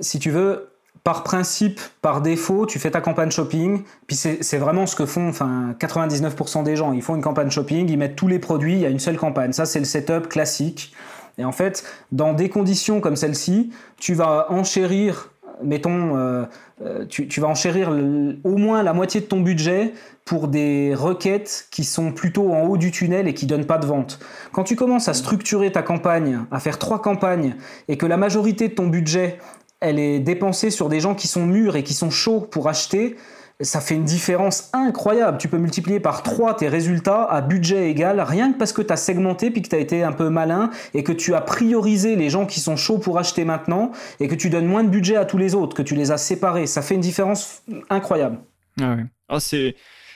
[0.00, 0.68] si tu veux,
[1.04, 5.28] par principe, par défaut, tu fais ta campagne shopping, puis c'est vraiment ce que font
[5.28, 6.92] enfin, 99% des gens.
[6.92, 9.16] Ils font une campagne shopping, ils mettent tous les produits, il y a une seule
[9.16, 9.52] campagne.
[9.52, 10.94] Ça, c'est le setup classique.
[11.38, 15.31] Et en fait, dans des conditions comme celle-ci, tu vas enchérir
[15.62, 16.44] mettons, euh,
[16.82, 19.92] euh, tu, vas enchérir au moins la moitié de ton budget
[20.24, 23.86] pour des requêtes qui sont plutôt en haut du tunnel et qui donnent pas de
[23.86, 24.18] vente.
[24.52, 27.56] Quand tu commences à structurer ta campagne, à faire trois campagnes,
[27.88, 29.38] et que la majorité de ton budget,
[29.80, 33.16] elle est dépensée sur des gens qui sont mûrs et qui sont chauds pour acheter,
[33.62, 35.38] ça fait une différence incroyable.
[35.38, 38.92] Tu peux multiplier par 3 tes résultats à budget égal, rien que parce que tu
[38.92, 42.16] as segmenté puis que tu as été un peu malin et que tu as priorisé
[42.16, 45.16] les gens qui sont chauds pour acheter maintenant et que tu donnes moins de budget
[45.16, 46.66] à tous les autres, que tu les as séparés.
[46.66, 48.38] Ça fait une différence incroyable.
[48.80, 49.04] Ah oui.
[49.28, 49.74] Ah, c'est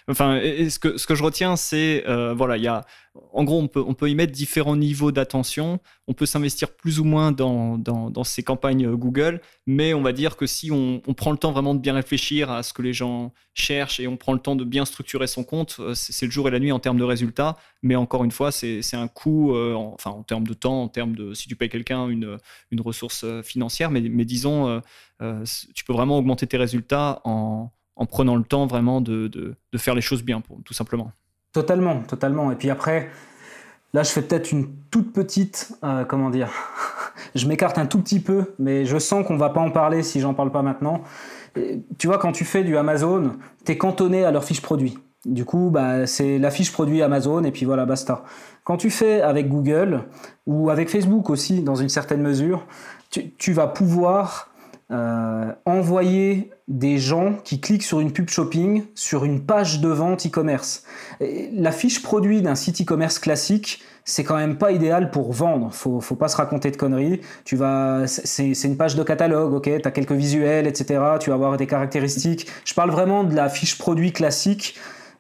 [0.09, 2.85] Enfin, ce que, je retiens, c'est, euh, voilà, il y a,
[3.33, 5.81] en gros, on peut, on peut y mettre différents niveaux d'attention.
[6.07, 10.13] On peut s'investir plus ou moins dans, dans, ces campagnes euh, Google, mais on va
[10.13, 12.83] dire que si on, on, prend le temps vraiment de bien réfléchir à ce que
[12.83, 16.27] les gens cherchent et on prend le temps de bien structurer son compte, euh, c'est
[16.27, 17.57] le jour et la nuit en termes de résultats.
[17.83, 21.17] Mais encore une fois, c'est un coût, en, enfin, en termes de temps, en termes
[21.17, 22.39] de si tu payes quelqu'un une,
[22.71, 24.83] une ressource financière, mais, mais disons,
[25.75, 29.95] tu peux vraiment augmenter tes résultats en en prenant le temps vraiment de, de, faire
[29.95, 31.11] les choses bien, pour, tout simplement.
[31.53, 32.53] Totalement, totalement.
[32.53, 33.11] Et puis après,
[33.95, 36.51] là, je fais peut-être une toute petite, euh, comment dire,
[37.35, 40.21] je m'écarte un tout petit peu, mais je sens qu'on va pas en parler si
[40.21, 41.03] j'en parle pas maintenant.
[41.99, 43.33] tu vois, quand tu fais du Amazon,
[43.65, 44.99] tu es cantonné à leur fiche produit.
[45.25, 48.23] Du coup, bah, c'est la fiche produit Amazon et puis voilà, basta.
[48.63, 50.05] Quand tu fais avec Google
[50.47, 52.67] ou avec Facebook aussi, dans une certaine mesure,
[53.11, 54.51] tu, tu vas pouvoir
[54.93, 60.27] euh, envoyer des gens qui cliquent sur une pub shopping sur une page de vente
[60.27, 60.85] e-commerce.
[61.21, 65.73] La fiche produit d'un site e-commerce classique, c'est quand même pas idéal pour vendre.
[65.73, 67.21] Faut, faut pas se raconter de conneries.
[67.45, 71.01] Tu vas, c'est, une page de catalogue, ok, tu as quelques visuels, etc.
[71.19, 72.47] Tu vas avoir des caractéristiques.
[72.65, 74.77] Je parle vraiment de la fiche produit classique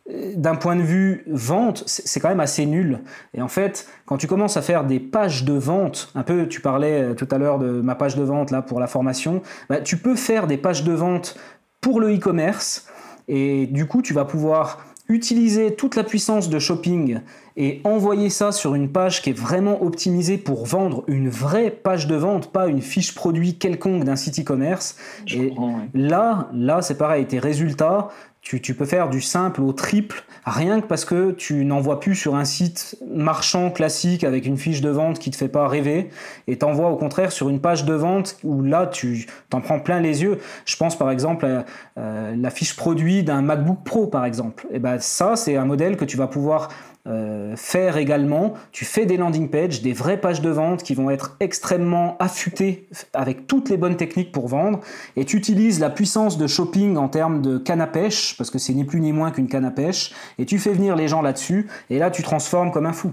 [0.09, 3.01] d'un point de vue vente, c'est quand même assez nul.
[3.35, 6.61] Et en fait, quand tu commences à faire des pages de vente, un peu, tu
[6.61, 9.81] parlais euh, tout à l'heure de ma page de vente là pour la formation, bah,
[9.81, 11.37] tu peux faire des pages de vente
[11.81, 12.87] pour le e-commerce
[13.29, 17.21] et du coup, tu vas pouvoir utiliser toute la puissance de shopping
[17.57, 22.07] et envoyer ça sur une page qui est vraiment optimisée pour vendre une vraie page
[22.07, 24.97] de vente, pas une fiche produit quelconque d'un site e-commerce.
[25.33, 25.53] Et
[25.95, 28.09] là, là, c'est pareil, tes résultats,
[28.47, 32.37] tu, peux faire du simple au triple, rien que parce que tu n'envoies plus sur
[32.37, 36.11] un site marchand classique avec une fiche de vente qui te fait pas rêver,
[36.47, 39.99] et t'envoies au contraire sur une page de vente où là tu t'en prends plein
[39.99, 40.39] les yeux.
[40.65, 41.65] Je pense par exemple à
[41.99, 44.69] euh, la fiche produit d'un MacBook Pro par exemple.
[44.71, 46.69] Et ben ça c'est un modèle que tu vas pouvoir
[47.07, 48.55] euh, faire également.
[48.73, 52.89] Tu fais des landing pages, des vraies pages de vente qui vont être extrêmement affûtées
[53.13, 54.81] avec toutes les bonnes techniques pour vendre.
[55.17, 58.59] Et tu utilises la puissance de shopping en termes de canne à pêche, parce que
[58.59, 60.13] c'est ni plus ni moins qu'une canne à pêche.
[60.39, 61.69] Et tu fais venir les gens là-dessus.
[61.91, 63.13] Et là, tu transformes comme un fou.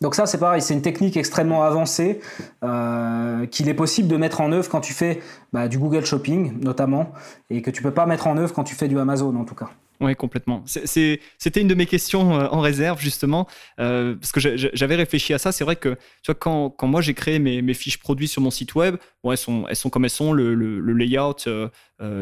[0.00, 2.20] Donc ça, c'est pareil, c'est une technique extrêmement avancée
[2.62, 5.20] euh, qu'il est possible de mettre en œuvre quand tu fais
[5.52, 7.12] bah, du Google Shopping, notamment,
[7.50, 9.56] et que tu peux pas mettre en œuvre quand tu fais du Amazon, en tout
[9.56, 9.70] cas.
[10.00, 10.62] Oui, complètement.
[10.66, 13.48] C'était une de mes questions euh, en réserve, justement,
[13.80, 15.50] euh, parce que j'avais réfléchi à ça.
[15.50, 18.76] C'est vrai que tu vois, quand, moi j'ai créé mes, fiches produits sur mon site
[18.76, 19.36] web, bon, elles,
[19.76, 21.68] sont, comme elles sont, le, layout euh,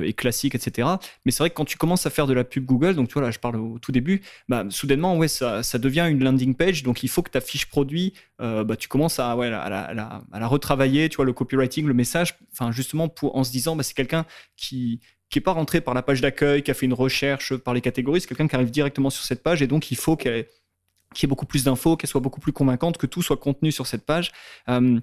[0.02, 0.88] est classique, etc.
[1.26, 3.14] Mais c'est vrai que quand tu commences à faire de la pub Google, donc tu
[3.14, 6.82] vois, là je parle au tout début, bah, soudainement, ouais, ça, devient une landing page.
[6.82, 10.46] Donc il faut que ta fiche produit, bah, tu commences à, ouais, à, la, à,
[10.46, 12.38] retravailler, tu vois, le copywriting, le message,
[12.70, 14.24] justement, pour, en se disant, bah, c'est quelqu'un
[14.56, 17.74] qui, qui n'est pas rentré par la page d'accueil, qui a fait une recherche par
[17.74, 20.46] les catégories, c'est quelqu'un qui arrive directement sur cette page et donc il faut qu'elle
[21.14, 23.72] qu'il y ait beaucoup plus d'infos, qu'elle soit beaucoup plus convaincante, que tout soit contenu
[23.72, 24.32] sur cette page.
[24.68, 25.00] Euh,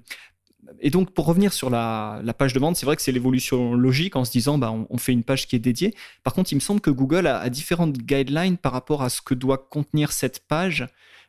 [0.80, 4.16] et donc, pour revenir sur la, page de vente, c'est vrai que c'est l'évolution logique
[4.16, 5.94] en se disant, bah, on, fait une page qui est dédiée.
[6.22, 9.34] Par contre, il me semble que Google a, différentes guidelines par rapport à ce que
[9.34, 10.86] doit contenir cette page.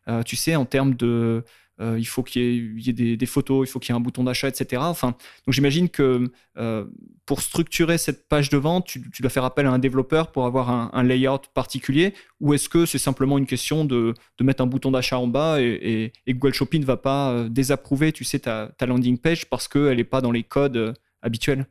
[0.08, 1.44] Euh, tu sais, en termes de,
[1.82, 4.24] euh, il faut qu'il y ait, des, photos, il faut qu'il y ait un bouton
[4.24, 4.82] d'achat, etc.
[4.86, 5.10] Enfin,
[5.46, 6.86] donc j'imagine que euh,
[7.26, 10.70] pour structurer cette page de vente, tu, dois faire appel à un développeur pour avoir
[10.70, 15.20] un, layout particulier, ou est-ce que c'est simplement une question de, mettre un bouton d'achat
[15.20, 19.50] en bas et, Google Shopping ne va pas euh, désapprouver, tu sais, ta, landing page
[19.50, 21.66] parce qu'elle n'est pas dans les codes habituels?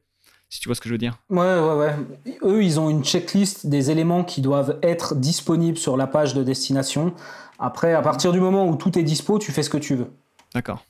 [0.55, 1.19] Si tu vois ce que je veux dire.
[1.31, 1.95] Ouais, ouais, ouais.
[2.45, 6.45] Eux, ils ont une checklist des éléments qui doivent être disponibles sur la page de
[6.45, 7.13] destination.
[7.59, 10.07] Après, à partir du moment où tout est dispo, tu fais ce que tu veux.
[10.55, 10.85] D'accord.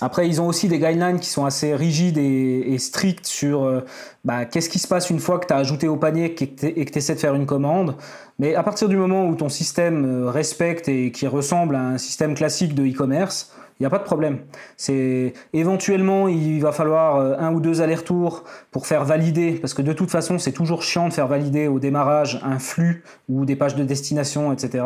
[0.00, 3.82] Après, ils ont aussi des guidelines qui sont assez rigides et, strictes sur euh,
[4.24, 6.90] bah, qu'est-ce qui se passe une fois que tu as ajouté au panier et que
[6.90, 7.96] tu essaies de faire une commande.
[8.38, 11.98] Mais à partir du moment où ton système euh, respecte et qui ressemble à un
[11.98, 14.40] système classique de e-commerce, il n'y a pas de problème.
[14.76, 19.82] C'est éventuellement il va falloir euh, un ou deux allers-retours pour faire valider, parce que
[19.82, 23.56] de toute façon c'est toujours chiant de faire valider au démarrage un flux ou des
[23.56, 24.84] pages de destination, etc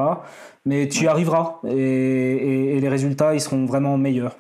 [0.65, 4.37] mais tu y arriveras et, les résultats ils seront vraiment meilleurs.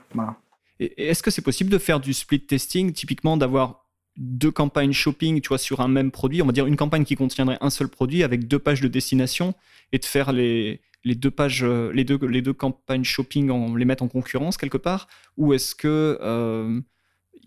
[0.80, 3.83] est-ce que c'est possible de faire du split testing, typiquement d'avoir
[4.16, 7.16] deux campagnes shopping, tu vois, sur un même produit, on va dire une campagne qui
[7.16, 9.54] contiendrait un seul produit avec deux pages de destination
[9.92, 14.56] et de faire les, deux pages, euh, les deux, campagnes shopping, les mettre en concurrence
[14.56, 15.08] quelque part.
[15.36, 16.80] Ou est-ce que euh,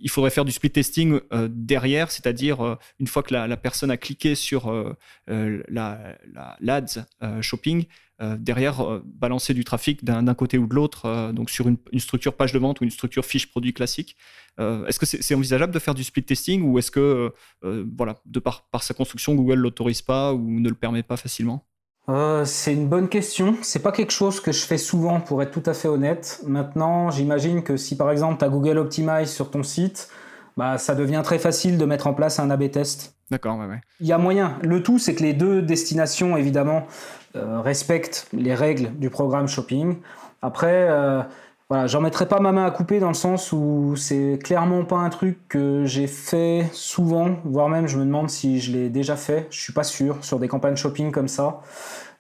[0.02, 3.98] il faudrait faire du split testing euh, derrière, c'est-à-dire une fois que la, personne a
[3.98, 4.96] cliqué sur
[5.28, 6.18] la,
[6.60, 7.00] l'ADS
[7.42, 7.86] shopping,
[8.20, 12.60] derrière balancer du trafic d'un, côté ou de l'autre, donc sur une, structure page de
[12.60, 14.16] vente ou une structure fiche produit classique.
[14.60, 18.68] est-ce que c'est, envisageable de faire du split testing ou est-ce que, voilà, de par,
[18.70, 21.66] par sa construction, Google l'autorise pas ou ne le permet pas facilement?
[22.10, 23.56] Euh, c'est une bonne question.
[23.62, 26.42] C'est pas quelque chose que je fais souvent, pour être tout à fait honnête.
[26.46, 30.10] Maintenant, j'imagine que si par exemple tu as Google Optimize sur ton site,
[30.56, 33.16] bah, ça devient très facile de mettre en place un A/B test.
[33.30, 33.82] D'accord, ouais, ouais.
[34.00, 34.58] Il y a moyen.
[34.62, 36.88] Le tout, c'est que les deux destinations, évidemment,
[37.36, 39.98] euh, respectent les règles du programme shopping.
[40.42, 41.22] Après, euh,
[41.70, 45.00] voilà, j'en mettrai pas ma main à couper dans le sens où c'est clairement pas
[45.00, 49.18] un truc que j'ai fait souvent, voire même je me demande si je l'ai déjà
[49.18, 49.48] fait.
[49.50, 51.60] Je suis pas sûr sur des campagnes shopping comme ça.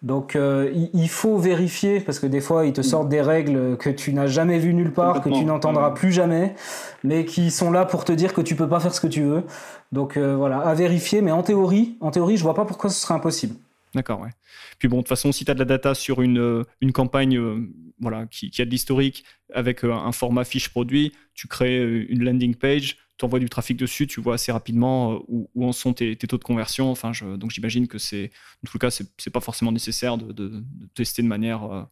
[0.02, 3.90] Donc euh, il faut vérifier parce que des fois ils te sortent des règles que
[3.90, 6.54] tu n'as jamais vues nulle part, que tu n'entendras plus jamais,
[7.06, 9.24] mais qui sont là pour te dire que tu peux pas faire ce que tu
[9.24, 9.44] veux.
[9.94, 11.22] Donc euh, voilà, à vérifier.
[11.22, 13.56] Mais en théorie, en théorie, je vois pas pourquoi ce serait impossible.
[13.96, 14.30] D'accord, ouais.
[14.80, 16.92] Puis bon, de toute façon, si tu as de la data sur une, euh, une
[16.92, 17.40] campagne
[18.00, 19.24] voilà, qui, a de l'historique
[19.54, 24.08] avec un format fiche produit, tu crées une landing page, tu envoies du trafic dessus,
[24.08, 26.92] tu vois assez rapidement euh, où, en sont tes, taux de conversion.
[26.92, 28.32] Enfin, donc j'imagine que c'est,
[28.66, 30.64] en tout cas, c'est pas forcément nécessaire de,
[30.94, 31.84] tester de manière euh,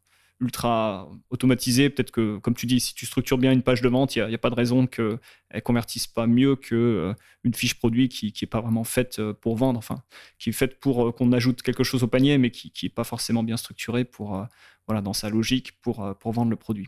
[0.41, 1.89] ultra automatisée.
[1.89, 4.35] Peut-être que, comme tu dis, si tu structures bien une page de vente, il n'y
[4.35, 5.19] a, pas de raison qu'elle
[5.63, 7.13] convertisse pas mieux qu'une euh,
[7.53, 10.03] fiche produit qui n'est pas vraiment faite pour vendre, enfin,
[10.39, 13.43] qui est faite pour qu'on ajoute quelque chose au panier, mais qui n'est pas forcément
[13.43, 14.45] bien structurée pour,
[14.87, 16.87] voilà, dans sa logique pour, vendre le produit.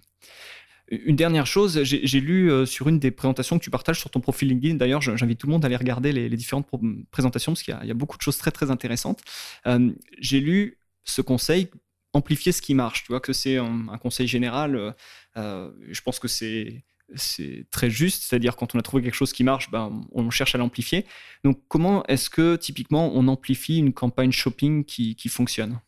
[0.89, 4.21] Une dernière chose, j'ai lu euh, sur une des présentations que tu partages sur ton
[4.21, 6.67] profil LinkedIn, d'ailleurs j'invite tout le monde à aller regarder les, différentes
[7.11, 9.21] présentations parce qu'il y, a beaucoup de choses très très intéressantes.
[9.65, 11.69] Euh, j'ai lu ce conseil,
[12.13, 14.95] amplifier ce qui marche, tu vois que c'est un, conseil général,
[15.37, 16.83] euh, je pense que c'est
[17.15, 20.55] c'est très juste, c'est-à-dire quand on a trouvé quelque chose qui marche, ben, on cherche
[20.55, 21.05] à l'amplifier.
[21.45, 25.79] Donc comment est-ce que typiquement on amplifie une campagne shopping qui, qui fonctionne?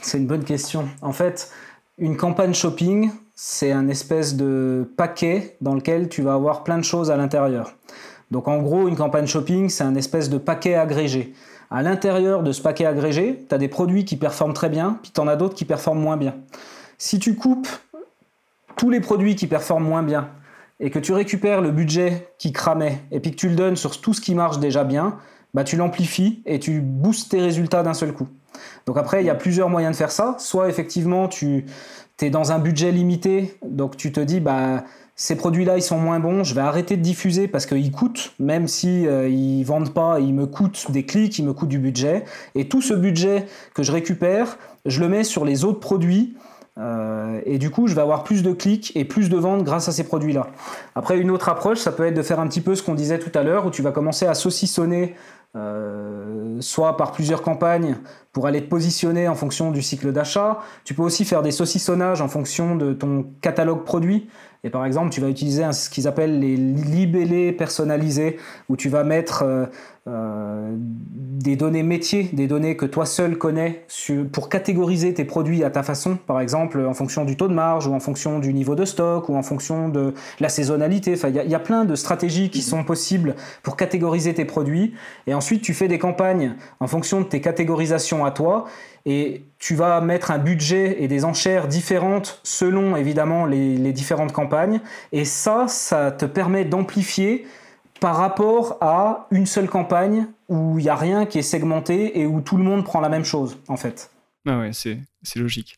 [0.00, 0.88] C'est une bonne question.
[1.00, 1.50] En fait,
[1.98, 6.84] une campagne shopping, c'est un espèce de paquet dans lequel tu vas avoir plein de
[6.84, 7.74] choses à l'intérieur.
[8.30, 11.34] Donc en gros, une campagne shopping, c'est un espèce de paquet agrégé.
[11.70, 15.10] À l'intérieur de ce paquet agrégé, tu as des produits qui performent très bien, puis
[15.12, 16.34] tu en as d'autres qui performent moins bien.
[16.98, 17.68] Si tu coupes
[18.76, 20.28] tous les produits qui performent moins bien
[20.78, 24.00] et que tu récupères le budget qui cramait et puis que tu le donnes sur
[24.00, 25.18] tout ce qui marche déjà bien,
[25.54, 28.28] bah tu l'amplifies et tu boostes tes résultats d'un seul coup.
[28.86, 30.36] Donc après, il y a plusieurs moyens de faire ça.
[30.38, 31.66] Soit effectivement, tu
[32.20, 34.84] es dans un budget limité, donc tu te dis, bah,
[35.18, 38.68] ces produits-là, ils sont moins bons, je vais arrêter de diffuser parce qu'ils coûtent, même
[38.68, 42.24] si euh, ils vendent pas, ils me coûtent des clics, ils me coûtent du budget.
[42.54, 46.36] Et tout ce budget que je récupère, je le mets sur les autres produits.
[46.78, 49.88] Euh, et du coup, je vais avoir plus de clics et plus de ventes grâce
[49.88, 50.48] à ces produits-là.
[50.94, 53.18] Après, une autre approche, ça peut être de faire un petit peu ce qu'on disait
[53.18, 55.14] tout à l'heure, où tu vas commencer à saucissonner
[55.56, 57.96] euh, soit par plusieurs campagnes
[58.32, 60.58] pour aller te positionner en fonction du cycle d'achat.
[60.84, 64.28] Tu peux aussi faire des saucissonnages en fonction de ton catalogue produit.
[64.66, 68.36] Et par exemple, tu vas utiliser ce qu'ils appellent les libellés personnalisés,
[68.68, 69.44] où tu vas mettre
[70.08, 73.84] euh, des données métiers, des données que toi seul connais
[74.32, 77.88] pour catégoriser tes produits à ta façon, par exemple en fonction du taux de marge
[77.88, 81.14] ou en fonction du niveau de stock ou en fonction de la saisonnalité.
[81.14, 84.94] Enfin, il y, a plein de stratégies qui sont possibles pour catégoriser tes produits.
[85.26, 88.64] Et ensuite, tu fais des campagnes en fonction de tes catégorisations à toi
[89.06, 94.80] et tu vas mettre un budget et des enchères différentes selon évidemment les différentes campagnes.
[95.12, 97.44] Et ça, ça te permet d'amplifier
[98.00, 102.26] par rapport à une seule campagne où il n'y a rien qui est segmenté et
[102.26, 104.10] où tout le monde prend la même chose, en fait.
[104.48, 104.98] Ah ouais, c'est,
[105.34, 105.76] logique.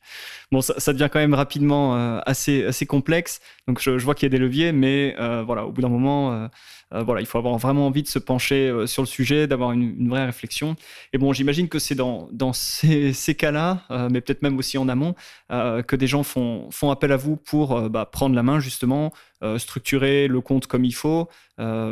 [0.53, 3.41] Bon, ça, devient quand même rapidement euh, assez, assez complexe.
[3.67, 6.33] Donc, je, vois qu'il y a des leviers, mais euh, voilà, au bout d'un moment,
[6.33, 6.49] euh,
[6.91, 10.25] voilà, il faut avoir vraiment envie de se pencher sur le sujet, d'avoir une, vraie
[10.25, 10.77] réflexion.
[11.13, 15.15] Et bon, j'imagine que c'est dans, ces, cas-là, mais peut-être même aussi en amont,
[15.51, 19.13] que des gens font, font appel à vous pour bah, prendre la main, justement,
[19.59, 21.29] structurer le compte comme il faut,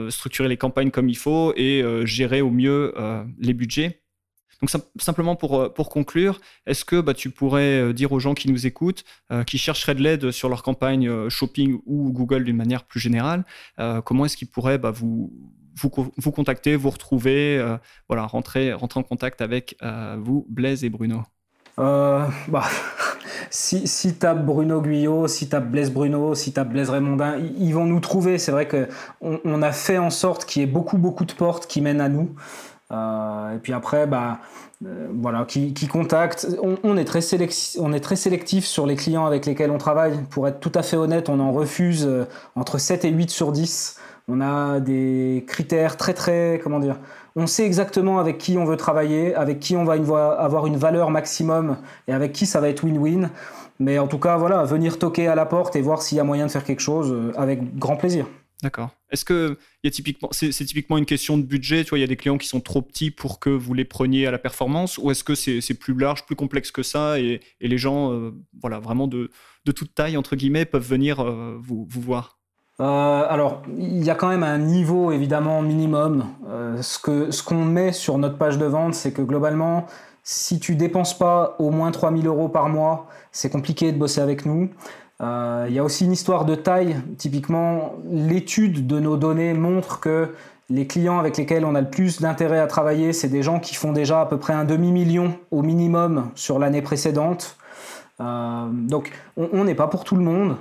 [0.08, 2.94] structurer les campagnes comme il faut et gérer au mieux
[3.38, 4.00] les budgets.
[4.62, 8.34] Donc simplement pour, euh, pour conclure, est-ce que bah, tu pourrais euh, dire aux gens
[8.34, 12.56] qui nous écoutent, euh, qui chercheraient de l'aide sur leur campagne shopping ou Google d'une
[12.56, 13.44] manière plus générale,
[14.04, 15.32] comment est-ce qu'ils pourraient bah, vous,
[15.74, 17.76] vous, vous, contacter, vous retrouver,
[18.08, 19.76] voilà, rentrer, rentrer en contact avec
[20.18, 21.22] vous, Blaise et Bruno?
[21.76, 22.28] Bah,
[23.50, 27.86] si, si tapes Bruno Guyot, si tapes Blaise Bruno, si tapes Blaise Raymondin, ils vont
[27.86, 28.38] nous trouver.
[28.38, 31.66] C'est vrai qu'on on a fait en sorte qu'il y ait beaucoup, beaucoup de portes
[31.66, 32.34] qui mènent à nous.
[32.92, 34.38] Euh, et puis après, bah,
[34.84, 36.46] euh, voilà, qui, contacte.
[36.62, 37.20] On, est très
[37.78, 40.18] on est très sélectif sur les clients avec lesquels on travaille.
[40.30, 43.52] Pour être tout à fait honnête, on en refuse euh, entre 7 et 8 sur
[43.52, 43.98] 10.
[44.28, 46.96] On a des critères très très, comment dire,
[47.36, 49.94] on sait exactement avec qui on veut travailler, avec qui on va
[50.32, 51.76] avoir une valeur maximum
[52.08, 53.30] et avec qui ça va être win-win.
[53.78, 56.24] Mais en tout cas, voilà, venir toquer à la porte et voir s'il y a
[56.24, 58.26] moyen de faire quelque chose avec grand plaisir.
[58.62, 58.90] D'accord.
[59.10, 62.04] Est-ce que y a typiquement, c'est, typiquement une question de budget Tu vois, il y
[62.04, 64.98] a des clients qui sont trop petits pour que vous les preniez à la performance,
[64.98, 68.78] ou est-ce que c'est, plus large, plus complexe que ça, et, les gens, euh, voilà,
[68.78, 69.30] vraiment de,
[69.64, 72.38] toute taille entre guillemets, peuvent venir euh, vous, voir?
[72.80, 72.84] Euh,
[73.28, 76.26] alors, il y a quand même un niveau évidemment minimum.
[76.80, 79.86] ce, que, ce qu'on met sur notre page de vente, c'est que globalement,
[80.22, 84.46] si tu dépenses pas au moins 3000 euros par mois, c'est compliqué de bosser avec
[84.46, 84.70] nous.
[85.22, 86.96] Euh, il y a aussi une histoire de taille.
[87.16, 90.34] Typiquement, l'étude de nos données montre que
[90.68, 93.74] les clients avec lesquels on a le plus d'intérêt à travailler, c'est des gens qui
[93.74, 97.56] font déjà à peu près un demi-million au minimum sur l'année précédente.
[98.20, 100.56] Euh, donc on n'est pas pour tout le monde.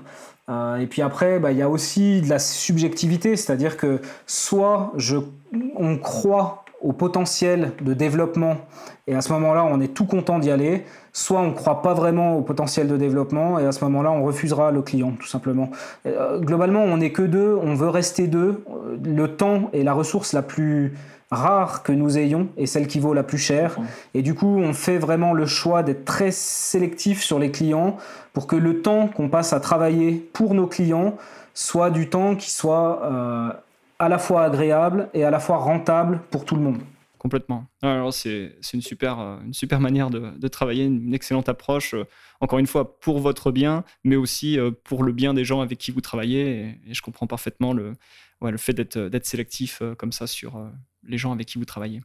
[0.47, 4.93] Euh, et puis après, bah, il y a aussi de la subjectivité, c'est-à-dire que soit
[5.75, 8.57] on croit au potentiel de développement.
[9.07, 11.95] Et à ce moment-là on est tout content d'y aller, soit on ne croit pas
[11.95, 15.71] vraiment au potentiel de développement et à ce moment-là on refusera le client tout simplement.
[16.05, 18.63] Euh, globalement on n'est que deux, on veut rester deux,
[19.03, 20.93] le temps est la ressource la plus
[21.31, 23.77] rare que nous ayons et celle qui vaut la plus cher
[24.13, 27.97] et du coup on fait vraiment le choix d'être très sélectif sur les clients
[28.31, 31.15] pour que le temps qu'on passe à travailler pour nos clients
[31.55, 33.49] soit du temps qui soit euh,
[33.99, 36.81] à la fois agréable et à la fois rentable pour tout le monde.
[37.25, 37.65] Complètement.
[37.81, 42.05] Alors c'est une super, euh, une super manière de, travailler, une excellente approche, euh,
[42.39, 45.79] encore une fois, pour votre bien, mais aussi euh, pour le bien des gens avec
[45.79, 46.77] qui vous travaillez.
[46.87, 47.93] Et, je comprends parfaitement le,
[48.41, 50.69] le fait d'être sélectif comme ça sur
[51.01, 52.03] les gens avec qui vous travaillez.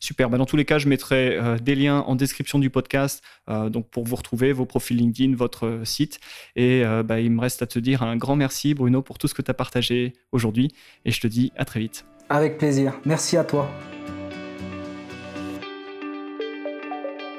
[0.00, 0.30] Super.
[0.30, 3.68] Bah, dans tous les cas, je mettrai euh, des liens en description du podcast euh,
[3.68, 6.20] donc pour vous retrouver, vos profils LinkedIn, votre euh, site.
[6.54, 9.34] Et bah, il me reste à te dire un grand merci, Bruno, pour tout ce
[9.34, 10.72] que tu as partagé aujourd'hui.
[11.04, 12.04] Et je te dis à très vite.
[12.28, 12.94] Avec plaisir.
[13.04, 13.70] Merci à toi.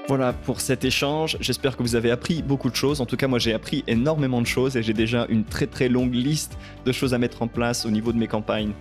[0.08, 1.38] Voilà pour cet échange.
[1.42, 3.02] J'espère que vous avez appris beaucoup de choses.
[3.02, 5.90] En tout cas, moi, j'ai appris énormément de choses et j'ai déjà une très très
[5.90, 8.72] longue liste de choses à mettre en place au niveau de mes campagnes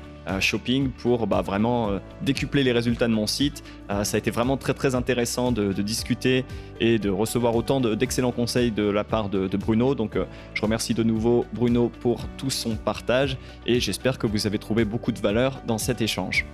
[0.40, 3.62] shopping pour bah, vraiment euh, décupler les résultats de mon site.
[3.90, 6.44] Euh, ça a été vraiment très très intéressant de, discuter
[6.80, 9.94] et de recevoir autant d'excellents conseils de la part de, Bruno.
[9.94, 10.24] Donc euh,
[10.54, 14.84] je remercie de nouveau Bruno pour tout son partage et j'espère que vous avez trouvé
[14.84, 16.44] beaucoup de valeur dans cet échange.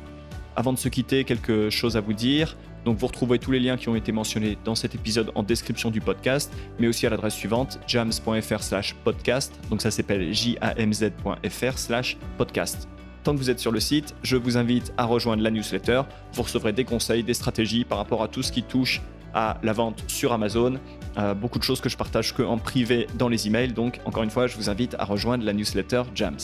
[0.55, 2.57] Avant de se quitter, quelque chose à vous dire.
[2.85, 5.91] Donc vous retrouvez tous les liens qui ont été mentionnés dans cet épisode en description
[5.91, 9.55] du podcast, mais aussi à l'adresse suivante, jams.fr slash podcast.
[9.71, 12.89] Donc ça s'appelle jamz.fr slash podcast.
[13.23, 16.03] Tant que vous êtes sur le site, je vous invite à rejoindre la newsletter.
[16.33, 19.01] Vous recevrez des conseils, des stratégies par rapport à tout ce qui touche
[19.33, 20.75] à la vente sur Amazon.
[21.19, 23.75] Euh, beaucoup de choses que je partage que en privé dans les emails.
[23.75, 26.39] Donc, encore une fois, je vous invite à rejoindre la newsletter Jams.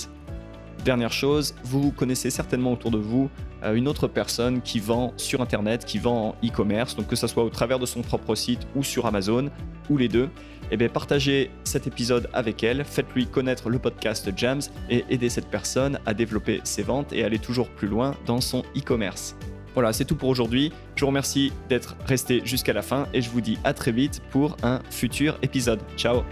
[0.84, 3.28] Dernière chose, vous connaissez certainement autour de vous
[3.64, 7.26] euh, une autre personne qui vend sur Internet, qui vend en e-commerce, donc que ce
[7.26, 9.50] soit au travers de son propre site ou sur Amazon,
[9.90, 10.30] ou les deux.
[10.70, 14.60] Eh bien, partagez cet épisode avec elle, faites-lui connaître le podcast Jams
[14.90, 18.60] et aidez cette personne à développer ses ventes et aller toujours plus loin dans son
[18.76, 19.36] e-commerce.
[19.74, 20.72] Voilà, c'est tout pour aujourd'hui.
[20.96, 24.22] Je vous remercie d'être resté jusqu'à la fin et je vous dis à très vite
[24.30, 25.80] pour un futur épisode.
[25.96, 26.22] Ciao